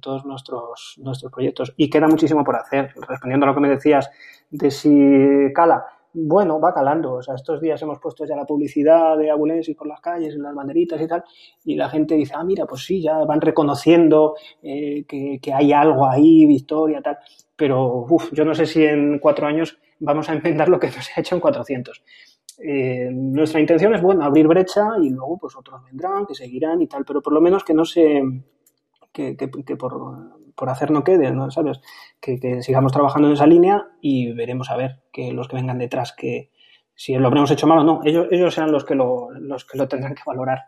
todos 0.00 0.24
nuestros, 0.24 0.96
nuestros 0.98 1.32
proyectos. 1.32 1.72
Y 1.76 1.88
queda 1.88 2.06
muchísimo 2.06 2.44
por 2.44 2.56
hacer. 2.56 2.92
Respondiendo 3.08 3.44
a 3.44 3.48
lo 3.48 3.54
que 3.54 3.60
me 3.60 3.70
decías 3.70 4.10
de 4.50 4.70
si 4.70 5.52
cala, 5.54 5.84
bueno, 6.14 6.60
va 6.60 6.74
calando. 6.74 7.14
O 7.14 7.22
sea, 7.22 7.34
estos 7.34 7.60
días 7.60 7.80
hemos 7.82 7.98
puesto 7.98 8.24
ya 8.24 8.36
la 8.36 8.44
publicidad 8.44 9.16
de 9.16 9.30
Abulensis 9.30 9.76
por 9.76 9.86
las 9.86 10.00
calles, 10.00 10.34
en 10.34 10.42
las 10.42 10.54
banderitas 10.54 11.00
y 11.00 11.06
tal, 11.06 11.24
y 11.64 11.74
la 11.76 11.88
gente 11.88 12.14
dice, 12.14 12.34
ah, 12.36 12.44
mira, 12.44 12.66
pues 12.66 12.84
sí, 12.84 13.02
ya 13.02 13.18
van 13.24 13.40
reconociendo 13.40 14.34
eh, 14.62 15.04
que, 15.06 15.52
hay 15.52 15.72
algo 15.72 16.06
ahí, 16.06 16.46
Victoria, 16.46 17.00
tal. 17.00 17.18
Pero, 17.56 18.06
uff, 18.08 18.32
yo 18.32 18.44
no 18.44 18.54
sé 18.54 18.66
si 18.66 18.84
en 18.84 19.18
cuatro 19.18 19.46
años 19.46 19.78
vamos 20.00 20.28
a 20.28 20.34
inventar 20.34 20.68
lo 20.68 20.78
que 20.78 20.88
no 20.88 21.00
se 21.02 21.12
ha 21.16 21.20
hecho 21.20 21.34
en 21.34 21.40
400. 21.40 22.02
Eh, 22.58 23.08
nuestra 23.12 23.60
intención 23.60 23.94
es, 23.94 24.02
bueno, 24.02 24.24
abrir 24.24 24.46
brecha 24.46 24.86
y 25.00 25.10
luego 25.10 25.38
pues 25.38 25.56
otros 25.56 25.82
vendrán, 25.84 26.26
que 26.26 26.34
seguirán 26.34 26.80
y 26.82 26.86
tal, 26.86 27.04
pero 27.04 27.22
por 27.22 27.32
lo 27.32 27.40
menos 27.40 27.64
que 27.64 27.74
no 27.74 27.84
se, 27.84 28.22
que, 29.12 29.36
que, 29.36 29.50
que 29.50 29.76
por 29.76 30.41
por 30.56 30.70
hacer 30.70 30.90
no 30.90 31.04
quede, 31.04 31.30
¿no? 31.32 31.50
¿sabes? 31.50 31.80
Que, 32.20 32.62
sigamos 32.62 32.92
trabajando 32.92 33.28
en 33.28 33.34
esa 33.34 33.46
línea 33.46 33.86
y 34.00 34.32
veremos 34.32 34.70
a 34.70 34.76
ver 34.76 35.02
que 35.12 35.32
los 35.32 35.48
que 35.48 35.56
vengan 35.56 35.78
detrás, 35.78 36.12
que 36.12 36.50
si 36.94 37.14
lo 37.14 37.26
habremos 37.26 37.50
hecho 37.50 37.66
mal 37.66 37.78
o 37.78 37.84
no, 37.84 38.00
ellos, 38.04 38.26
ellos 38.30 38.54
serán 38.54 38.72
los 38.72 38.84
que 38.84 38.94
lo, 38.94 39.30
los 39.32 39.64
que 39.64 39.78
lo 39.78 39.88
tendrán 39.88 40.14
que 40.14 40.22
valorar. 40.26 40.60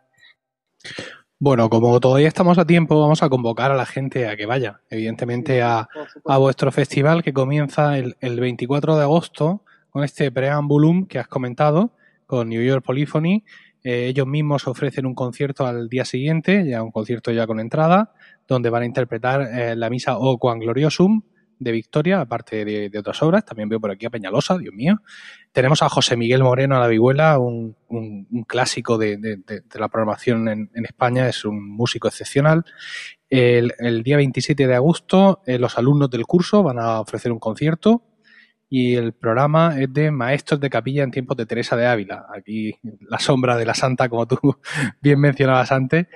Bueno, 1.39 1.69
como 1.69 1.99
todavía 2.01 2.29
estamos 2.29 2.59
a 2.59 2.65
tiempo, 2.65 3.01
vamos 3.01 3.23
a 3.23 3.29
convocar 3.29 3.71
a 3.71 3.77
la 3.77 3.87
gente 3.87 4.29
a 4.29 4.37
que 4.37 4.47
vaya, 4.47 4.81
evidentemente, 4.89 5.63
a, 5.63 5.89
a 6.25 6.39
vuestro 6.39 6.73
festival 6.73 7.23
que 7.23 7.33
comienza 7.33 7.99
el, 7.99 8.17
el 8.21 8.41
24 8.41 8.97
de 8.97 9.03
agosto 9.03 9.63
con 9.91 10.03
este 10.03 10.33
preambulum 10.33 11.07
que 11.07 11.21
has 11.21 11.29
comentado, 11.29 11.93
con 12.27 12.49
New 12.49 12.63
York 12.63 12.85
Polyphony. 12.85 13.45
Eh, 13.85 14.07
ellos 14.07 14.27
mismos 14.27 14.67
ofrecen 14.67 15.07
un 15.07 15.15
concierto 15.15 15.67
al 15.67 15.89
día 15.89 16.05
siguiente, 16.05 16.67
ya 16.67 16.83
un 16.83 16.91
concierto 16.91 17.31
ya 17.31 17.47
con 17.47 17.61
entrada, 17.61 18.13
donde 18.49 18.71
van 18.71 18.83
a 18.83 18.87
interpretar 18.87 19.43
eh, 19.43 19.77
la 19.77 19.91
misa 19.91 20.19
O 20.19 20.39
Quan 20.39 20.59
Gloriosum 20.59 21.23
de 21.59 21.73
Victoria, 21.73 22.21
aparte 22.21 22.65
de, 22.65 22.99
otras 22.99 23.23
obras. 23.23 23.45
También 23.45 23.69
veo 23.69 23.81
por 23.81 23.91
aquí 23.91 24.07
a 24.07 24.11
Peñalosa, 24.11 24.59
Dios 24.59 24.75
mío. 24.75 24.97
Tenemos 25.53 25.83
a 25.83 25.89
José 25.89 26.17
Miguel 26.17 26.43
Moreno 26.43 26.77
a 26.77 26.81
la 26.81 26.89
vihuela, 26.89 27.39
un, 27.39 27.77
clásico 28.47 28.99
de, 28.99 29.19
la 29.75 29.89
programación 29.89 30.49
en, 30.49 30.85
España, 30.85 31.29
es 31.29 31.45
un 31.45 31.69
músico 31.69 32.09
excepcional. 32.09 32.65
El, 33.31 34.03
día 34.03 34.17
27 34.17 34.67
de 34.67 34.75
agosto, 34.75 35.43
eh, 35.47 35.59
los 35.59 35.79
alumnos 35.79 36.11
del 36.11 36.27
curso 36.27 36.63
van 36.63 36.79
a 36.79 37.01
ofrecer 37.01 37.33
un 37.33 37.39
concierto 37.39 38.03
y 38.69 38.95
el 38.95 39.13
programa 39.13 39.81
es 39.81 39.93
de 39.93 40.11
Maestros 40.11 40.61
de 40.61 40.71
Capilla 40.71 41.03
en 41.05 41.11
tiempos 41.11 41.37
de 41.37 41.47
Teresa 41.47 41.77
de 41.77 41.87
Ávila. 41.87 42.27
Aquí 42.37 42.75
la 43.09 43.19
sombra 43.19 43.57
de 43.57 43.67
la 43.67 43.75
santa, 43.75 44.09
como 44.09 44.27
tú 44.27 44.39
bien 45.01 45.21
mencionabas 45.21 45.71
antes 45.73 46.07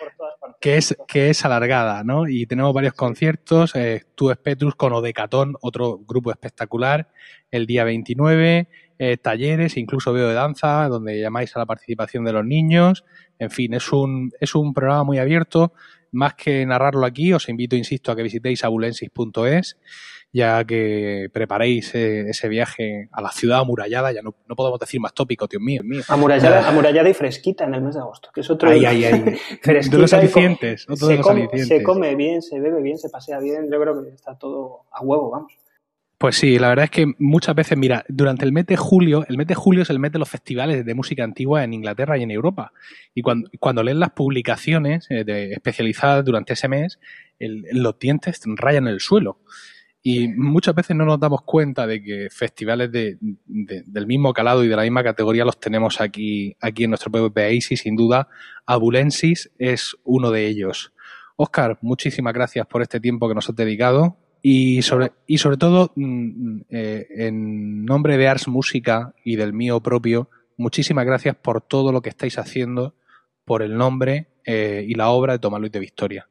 que 0.60 0.76
es, 0.76 0.96
que 1.06 1.30
es 1.30 1.44
alargada, 1.44 2.02
¿no? 2.04 2.28
Y 2.28 2.46
tenemos 2.46 2.74
varios 2.74 2.94
conciertos, 2.94 3.74
eh, 3.74 4.02
Tú 4.14 4.30
es 4.30 4.36
Petrus 4.38 4.74
con 4.74 4.92
Odecatón, 4.92 5.56
otro 5.60 5.98
grupo 5.98 6.30
espectacular, 6.30 7.08
el 7.50 7.66
día 7.66 7.84
29, 7.84 8.68
eh, 8.98 9.16
talleres, 9.16 9.76
incluso 9.76 10.12
veo 10.12 10.28
de 10.28 10.34
danza, 10.34 10.88
donde 10.88 11.20
llamáis 11.20 11.54
a 11.54 11.60
la 11.60 11.66
participación 11.66 12.24
de 12.24 12.32
los 12.32 12.44
niños, 12.44 13.04
en 13.38 13.50
fin, 13.50 13.74
es 13.74 13.92
un, 13.92 14.32
es 14.40 14.54
un 14.56 14.74
programa 14.74 15.04
muy 15.04 15.18
abierto, 15.18 15.72
más 16.12 16.34
que 16.34 16.64
narrarlo 16.66 17.06
aquí, 17.06 17.32
os 17.32 17.48
invito, 17.48 17.76
insisto, 17.76 18.12
a 18.12 18.16
que 18.16 18.22
visitéis 18.22 18.64
abulensis.es 18.64 19.76
ya 20.32 20.62
que 20.64 21.28
preparéis 21.32 21.94
eh, 21.94 22.28
ese 22.28 22.48
viaje 22.48 23.08
a 23.12 23.22
la 23.22 23.30
ciudad 23.30 23.60
amurallada, 23.60 24.12
ya 24.12 24.22
no, 24.22 24.34
no 24.46 24.56
podemos 24.56 24.78
decir 24.78 25.00
más 25.00 25.14
tópico, 25.14 25.46
Dios 25.46 25.62
mío. 25.62 25.82
mío. 25.84 26.02
Amurallada, 26.08 26.68
amurallada 26.68 27.08
y 27.08 27.14
fresquita 27.14 27.64
en 27.64 27.74
el 27.74 27.82
mes 27.82 27.94
de 27.94 28.00
agosto, 28.00 28.30
que 28.34 28.42
es 28.42 28.50
otro... 28.50 28.68
Ay, 28.68 28.84
ay, 28.84 29.04
ay. 29.04 29.38
de 29.90 29.98
los 29.98 30.12
alicientes, 30.12 30.84
otro 30.88 31.06
se 31.06 31.12
de 31.12 31.18
los 31.18 31.26
come, 31.26 31.48
Se 31.64 31.82
come 31.82 32.14
bien, 32.14 32.42
se 32.42 32.60
bebe 32.60 32.82
bien, 32.82 32.98
se 32.98 33.08
pasea 33.08 33.38
bien, 33.38 33.70
yo 33.70 33.80
creo 33.80 34.02
que 34.02 34.14
está 34.14 34.36
todo 34.36 34.84
a 34.92 35.02
huevo, 35.02 35.30
vamos. 35.30 35.52
Pues 36.18 36.34
sí, 36.34 36.58
la 36.58 36.70
verdad 36.70 36.86
es 36.86 36.90
que 36.90 37.14
muchas 37.18 37.54
veces, 37.54 37.78
mira, 37.78 38.04
durante 38.08 38.44
el 38.44 38.50
mes 38.50 38.66
de 38.66 38.76
julio, 38.76 39.24
el 39.28 39.36
mes 39.38 39.46
de 39.46 39.54
julio 39.54 39.82
es 39.82 39.90
el 39.90 40.00
mes 40.00 40.10
de 40.10 40.18
los 40.18 40.28
festivales 40.28 40.84
de 40.84 40.94
música 40.94 41.22
antigua 41.22 41.62
en 41.62 41.72
Inglaterra 41.72 42.18
y 42.18 42.24
en 42.24 42.32
Europa. 42.32 42.72
Y 43.14 43.22
cuando, 43.22 43.48
cuando 43.60 43.84
lees 43.84 43.98
las 43.98 44.10
publicaciones 44.10 45.06
eh, 45.10 45.24
especializadas 45.52 46.24
durante 46.24 46.54
ese 46.54 46.66
mes, 46.66 46.98
los 47.38 47.98
dientes 48.00 48.40
rayan 48.56 48.88
el 48.88 48.98
suelo. 48.98 49.38
Y 50.02 50.26
muchas 50.26 50.74
veces 50.74 50.96
no 50.96 51.04
nos 51.04 51.20
damos 51.20 51.42
cuenta 51.42 51.86
de 51.86 52.02
que 52.02 52.28
festivales 52.30 52.90
de, 52.90 53.18
del 53.20 54.06
mismo 54.08 54.32
calado 54.32 54.64
y 54.64 54.68
de 54.68 54.74
la 54.74 54.82
misma 54.82 55.04
categoría 55.04 55.44
los 55.44 55.60
tenemos 55.60 56.00
aquí, 56.00 56.56
aquí 56.60 56.84
en 56.84 56.90
nuestro 56.90 57.30
de 57.30 57.54
y 57.54 57.60
sin 57.60 57.94
duda 57.94 58.28
Abulensis 58.66 59.52
es 59.58 59.96
uno 60.02 60.32
de 60.32 60.46
ellos. 60.46 60.92
Oscar, 61.36 61.78
muchísimas 61.82 62.34
gracias 62.34 62.66
por 62.66 62.82
este 62.82 62.98
tiempo 62.98 63.28
que 63.28 63.34
nos 63.34 63.48
has 63.48 63.54
dedicado. 63.54 64.16
Y 64.42 64.82
sobre, 64.82 65.12
y 65.26 65.38
sobre 65.38 65.56
todo, 65.56 65.92
mm, 65.94 66.60
eh, 66.70 67.06
en 67.10 67.84
nombre 67.84 68.16
de 68.16 68.28
Ars 68.28 68.48
Música 68.48 69.14
y 69.24 69.36
del 69.36 69.52
mío 69.52 69.80
propio, 69.80 70.28
muchísimas 70.56 71.06
gracias 71.06 71.36
por 71.36 71.60
todo 71.60 71.92
lo 71.92 72.02
que 72.02 72.08
estáis 72.08 72.38
haciendo, 72.38 72.94
por 73.44 73.62
el 73.62 73.76
nombre 73.76 74.28
eh, 74.44 74.84
y 74.86 74.94
la 74.94 75.08
obra 75.10 75.34
de 75.34 75.38
Tomás 75.38 75.60
Luis 75.60 75.72
de 75.72 75.80
Victoria. 75.80 76.28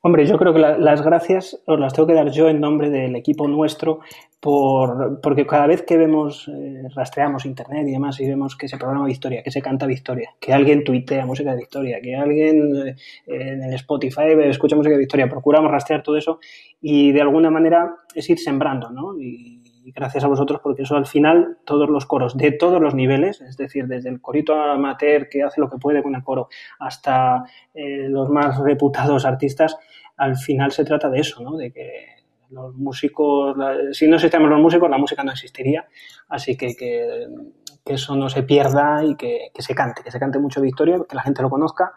Hombre, 0.00 0.26
yo 0.26 0.38
creo 0.38 0.52
que 0.54 0.60
las 0.60 1.02
gracias 1.02 1.60
os 1.66 1.80
las 1.80 1.92
tengo 1.92 2.06
que 2.06 2.14
dar 2.14 2.30
yo 2.30 2.48
en 2.48 2.60
nombre 2.60 2.88
del 2.88 3.16
equipo 3.16 3.48
nuestro, 3.48 3.98
por, 4.38 5.20
porque 5.20 5.44
cada 5.44 5.66
vez 5.66 5.82
que 5.82 5.96
vemos, 5.96 6.46
eh, 6.46 6.82
rastreamos 6.94 7.44
internet 7.44 7.84
y 7.88 7.90
demás 7.90 8.20
y 8.20 8.26
vemos 8.28 8.56
que 8.56 8.68
se 8.68 8.78
programa 8.78 9.06
Victoria, 9.06 9.42
que 9.42 9.50
se 9.50 9.60
canta 9.60 9.86
Victoria, 9.86 10.30
que 10.38 10.52
alguien 10.52 10.84
tuitea 10.84 11.26
música 11.26 11.50
de 11.50 11.56
Victoria, 11.56 12.00
que 12.00 12.14
alguien 12.14 12.86
eh, 12.86 12.96
en 13.26 13.64
el 13.64 13.74
Spotify 13.74 14.34
escucha 14.44 14.76
música 14.76 14.92
de 14.92 15.00
Victoria, 15.00 15.28
procuramos 15.28 15.72
rastrear 15.72 16.04
todo 16.04 16.16
eso 16.16 16.38
y 16.80 17.10
de 17.10 17.20
alguna 17.20 17.50
manera 17.50 17.96
es 18.14 18.30
ir 18.30 18.38
sembrando, 18.38 18.90
¿no? 18.90 19.18
Y, 19.18 19.57
gracias 19.94 20.24
a 20.24 20.28
vosotros 20.28 20.60
porque 20.62 20.82
eso 20.82 20.96
al 20.96 21.06
final 21.06 21.58
todos 21.64 21.88
los 21.88 22.06
coros 22.06 22.36
de 22.36 22.52
todos 22.52 22.80
los 22.80 22.94
niveles, 22.94 23.40
es 23.40 23.56
decir, 23.56 23.86
desde 23.86 24.08
el 24.08 24.20
corito 24.20 24.54
amateur 24.54 25.28
que 25.28 25.42
hace 25.42 25.60
lo 25.60 25.68
que 25.68 25.78
puede 25.78 26.02
con 26.02 26.14
el 26.14 26.22
coro 26.22 26.48
hasta 26.78 27.44
eh, 27.74 28.08
los 28.08 28.28
más 28.28 28.58
reputados 28.58 29.24
artistas, 29.24 29.76
al 30.16 30.36
final 30.36 30.72
se 30.72 30.84
trata 30.84 31.08
de 31.08 31.20
eso, 31.20 31.42
¿no? 31.42 31.56
De 31.56 31.72
que 31.72 32.18
los 32.50 32.74
músicos, 32.74 33.56
si 33.92 34.08
no 34.08 34.16
existíamos 34.16 34.48
los 34.48 34.60
músicos, 34.60 34.88
la 34.88 34.98
música 34.98 35.22
no 35.22 35.32
existiría. 35.32 35.86
Así 36.28 36.56
que, 36.56 36.74
que, 36.74 37.26
eso 37.84 38.14
no 38.16 38.28
se 38.28 38.42
pierda 38.42 39.02
y 39.02 39.16
que, 39.16 39.50
se 39.58 39.74
cante, 39.74 40.02
que 40.02 40.10
se 40.10 40.18
cante 40.18 40.38
mucho 40.38 40.60
Victoria, 40.60 40.98
que 41.08 41.16
la 41.16 41.22
gente 41.22 41.40
lo 41.40 41.48
conozca 41.48 41.94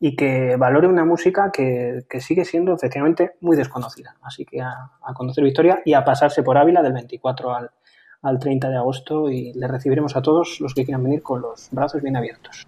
y 0.00 0.16
que 0.16 0.56
valore 0.56 0.88
una 0.88 1.04
música 1.04 1.52
que, 1.52 2.04
sigue 2.20 2.44
siendo 2.46 2.74
efectivamente 2.74 3.32
muy 3.40 3.56
desconocida. 3.56 4.16
Así 4.22 4.46
que 4.46 4.62
a, 4.62 4.90
a, 5.02 5.14
conocer 5.14 5.44
Victoria 5.44 5.82
y 5.84 5.92
a 5.92 6.04
pasarse 6.04 6.42
por 6.42 6.56
Ávila 6.56 6.82
del 6.82 6.94
24 6.94 7.54
al, 7.54 7.70
al 8.22 8.38
30 8.38 8.70
de 8.70 8.76
agosto 8.76 9.30
y 9.30 9.52
le 9.52 9.68
recibiremos 9.68 10.16
a 10.16 10.22
todos 10.22 10.58
los 10.60 10.74
que 10.74 10.84
quieran 10.84 11.04
venir 11.04 11.22
con 11.22 11.42
los 11.42 11.68
brazos 11.70 12.02
bien 12.02 12.16
abiertos. 12.16 12.66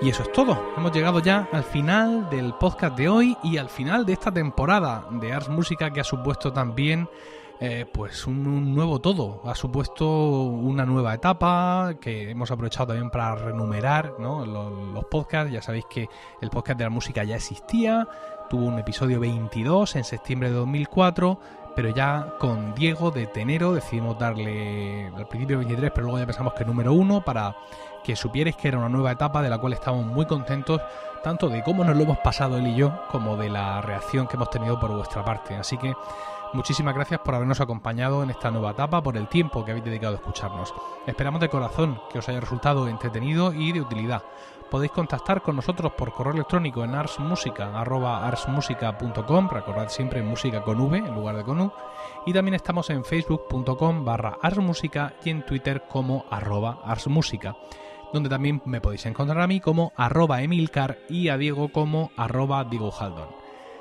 Y 0.00 0.10
eso 0.10 0.22
es 0.22 0.30
todo. 0.30 0.56
Hemos 0.76 0.92
llegado 0.92 1.18
ya 1.18 1.48
al 1.52 1.64
final 1.64 2.30
del 2.30 2.54
podcast 2.54 2.96
de 2.96 3.08
hoy 3.08 3.36
y 3.42 3.56
al 3.56 3.68
final 3.68 4.06
de 4.06 4.12
esta 4.12 4.30
temporada 4.30 5.04
de 5.10 5.32
Ars 5.32 5.48
Música 5.48 5.90
que 5.92 6.00
ha 6.00 6.04
supuesto 6.04 6.52
también 6.52 7.08
eh, 7.58 7.84
pues 7.92 8.24
un, 8.28 8.76
nuevo 8.76 9.00
todo. 9.00 9.42
Ha 9.44 9.56
supuesto 9.56 10.42
una 10.44 10.86
nueva 10.86 11.14
etapa 11.14 11.94
que 12.00 12.30
hemos 12.30 12.48
aprovechado 12.52 12.88
también 12.88 13.10
para 13.10 13.34
renumerar 13.34 14.14
los, 14.20 14.46
los, 14.46 15.04
podcasts. 15.06 15.52
Ya 15.52 15.62
sabéis 15.62 15.86
que 15.90 16.08
el 16.40 16.50
podcast 16.50 16.78
de 16.78 16.84
la 16.84 16.90
música 16.90 17.24
ya 17.24 17.34
existía. 17.34 18.06
Tuvo 18.48 18.66
un 18.66 18.78
episodio 18.78 19.18
22 19.18 19.96
en 19.96 20.04
septiembre 20.04 20.50
de 20.50 20.54
2004 20.54 21.40
pero 21.78 21.90
ya 21.90 22.34
con 22.40 22.74
Diego 22.74 23.12
de 23.12 23.28
Tenero 23.28 23.72
decidimos 23.72 24.18
darle 24.18 25.12
al 25.14 25.28
principio 25.28 25.58
23, 25.58 25.92
pero 25.92 26.06
luego 26.06 26.18
ya 26.18 26.26
pensamos 26.26 26.52
que 26.54 26.64
número 26.64 26.92
uno 26.92 27.24
para 27.24 27.54
que 28.08 28.16
supierais 28.16 28.56
que 28.56 28.68
era 28.68 28.78
una 28.78 28.88
nueva 28.88 29.12
etapa 29.12 29.42
de 29.42 29.50
la 29.50 29.58
cual 29.58 29.74
estamos 29.74 30.06
muy 30.06 30.24
contentos, 30.24 30.80
tanto 31.22 31.50
de 31.50 31.62
cómo 31.62 31.84
nos 31.84 31.94
lo 31.94 32.04
hemos 32.04 32.16
pasado 32.20 32.56
él 32.56 32.68
y 32.68 32.74
yo, 32.74 33.02
como 33.10 33.36
de 33.36 33.50
la 33.50 33.82
reacción 33.82 34.26
que 34.26 34.36
hemos 34.36 34.48
tenido 34.48 34.80
por 34.80 34.90
vuestra 34.90 35.22
parte. 35.22 35.56
Así 35.56 35.76
que 35.76 35.92
muchísimas 36.54 36.94
gracias 36.94 37.20
por 37.20 37.34
habernos 37.34 37.60
acompañado 37.60 38.22
en 38.22 38.30
esta 38.30 38.50
nueva 38.50 38.70
etapa, 38.70 39.02
por 39.02 39.18
el 39.18 39.28
tiempo 39.28 39.62
que 39.62 39.72
habéis 39.72 39.84
dedicado 39.84 40.14
a 40.14 40.20
escucharnos. 40.20 40.72
Esperamos 41.06 41.42
de 41.42 41.50
corazón 41.50 42.00
que 42.10 42.20
os 42.20 42.28
haya 42.30 42.40
resultado 42.40 42.88
entretenido 42.88 43.52
y 43.52 43.72
de 43.72 43.82
utilidad. 43.82 44.22
Podéis 44.70 44.92
contactar 44.92 45.42
con 45.42 45.56
nosotros 45.56 45.92
por 45.92 46.14
correo 46.14 46.32
electrónico 46.32 46.84
en 46.84 46.94
arsmusica.com, 46.94 49.48
recordad 49.50 49.90
siempre 49.90 50.22
música 50.22 50.62
con 50.62 50.80
V 50.80 50.96
en 50.96 51.14
lugar 51.14 51.36
de 51.36 51.44
con 51.44 51.60
U, 51.60 51.70
y 52.24 52.32
también 52.32 52.54
estamos 52.54 52.88
en 52.88 53.04
facebook.com 53.04 54.02
barra 54.02 54.38
arsmusica 54.40 55.12
y 55.22 55.28
en 55.28 55.44
Twitter 55.44 55.84
como 55.86 56.24
arroba 56.30 56.78
arsmusica 56.86 57.54
donde 58.12 58.28
también 58.28 58.62
me 58.64 58.80
podéis 58.80 59.06
encontrar 59.06 59.40
a 59.40 59.46
mí 59.46 59.60
como 59.60 59.92
arroba 59.96 60.42
emilcar 60.42 60.98
y 61.08 61.28
a 61.28 61.36
Diego 61.36 61.70
como 61.70 62.10
arroba 62.16 62.64
Diego 62.64 62.92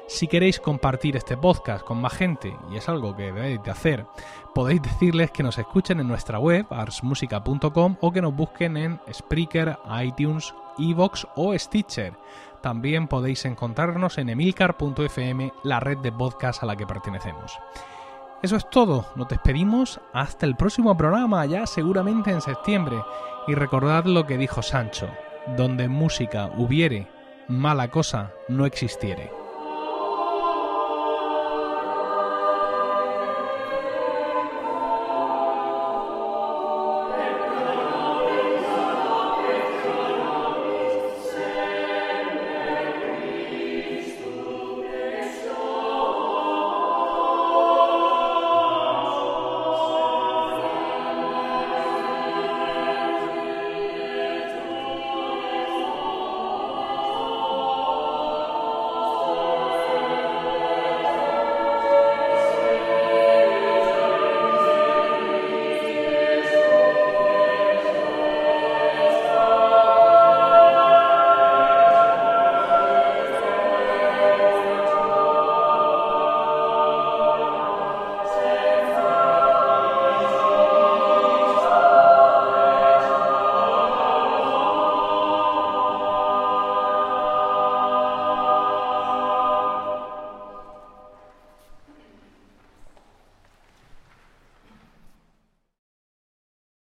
Si 0.07 0.27
queréis 0.27 0.59
compartir 0.59 1.15
este 1.15 1.37
podcast 1.37 1.83
con 1.83 2.01
más 2.01 2.13
gente, 2.13 2.55
y 2.71 2.77
es 2.77 2.89
algo 2.89 3.15
que 3.15 3.31
debéis 3.31 3.61
de 3.63 3.71
hacer, 3.71 4.05
podéis 4.53 4.81
decirles 4.81 5.31
que 5.31 5.43
nos 5.43 5.57
escuchen 5.57 5.99
en 5.99 6.07
nuestra 6.07 6.39
web, 6.39 6.65
arsmusica.com, 6.69 7.97
o 8.01 8.11
que 8.11 8.21
nos 8.21 8.35
busquen 8.35 8.77
en 8.77 8.99
Spreaker, 9.11 9.77
iTunes, 10.01 10.53
Evox 10.77 11.27
o 11.35 11.57
Stitcher. 11.57 12.13
También 12.61 13.07
podéis 13.07 13.45
encontrarnos 13.45 14.17
en 14.17 14.29
emilcar.fm, 14.29 15.53
la 15.63 15.79
red 15.79 15.99
de 15.99 16.11
podcast 16.11 16.63
a 16.63 16.65
la 16.65 16.75
que 16.75 16.87
pertenecemos. 16.87 17.57
Eso 18.41 18.55
es 18.55 18.69
todo, 18.69 19.07
nos 19.15 19.27
despedimos 19.27 19.99
hasta 20.13 20.45
el 20.45 20.55
próximo 20.55 20.95
programa, 20.95 21.45
ya 21.47 21.65
seguramente 21.65 22.29
en 22.29 22.41
septiembre. 22.41 22.97
Y 23.47 23.55
recordad 23.55 24.05
lo 24.05 24.27
que 24.27 24.37
dijo 24.37 24.61
Sancho, 24.61 25.09
donde 25.55 25.87
música 25.87 26.51
hubiere, 26.57 27.07
mala 27.47 27.89
cosa 27.89 28.33
no 28.49 28.65
existiere. 28.65 29.36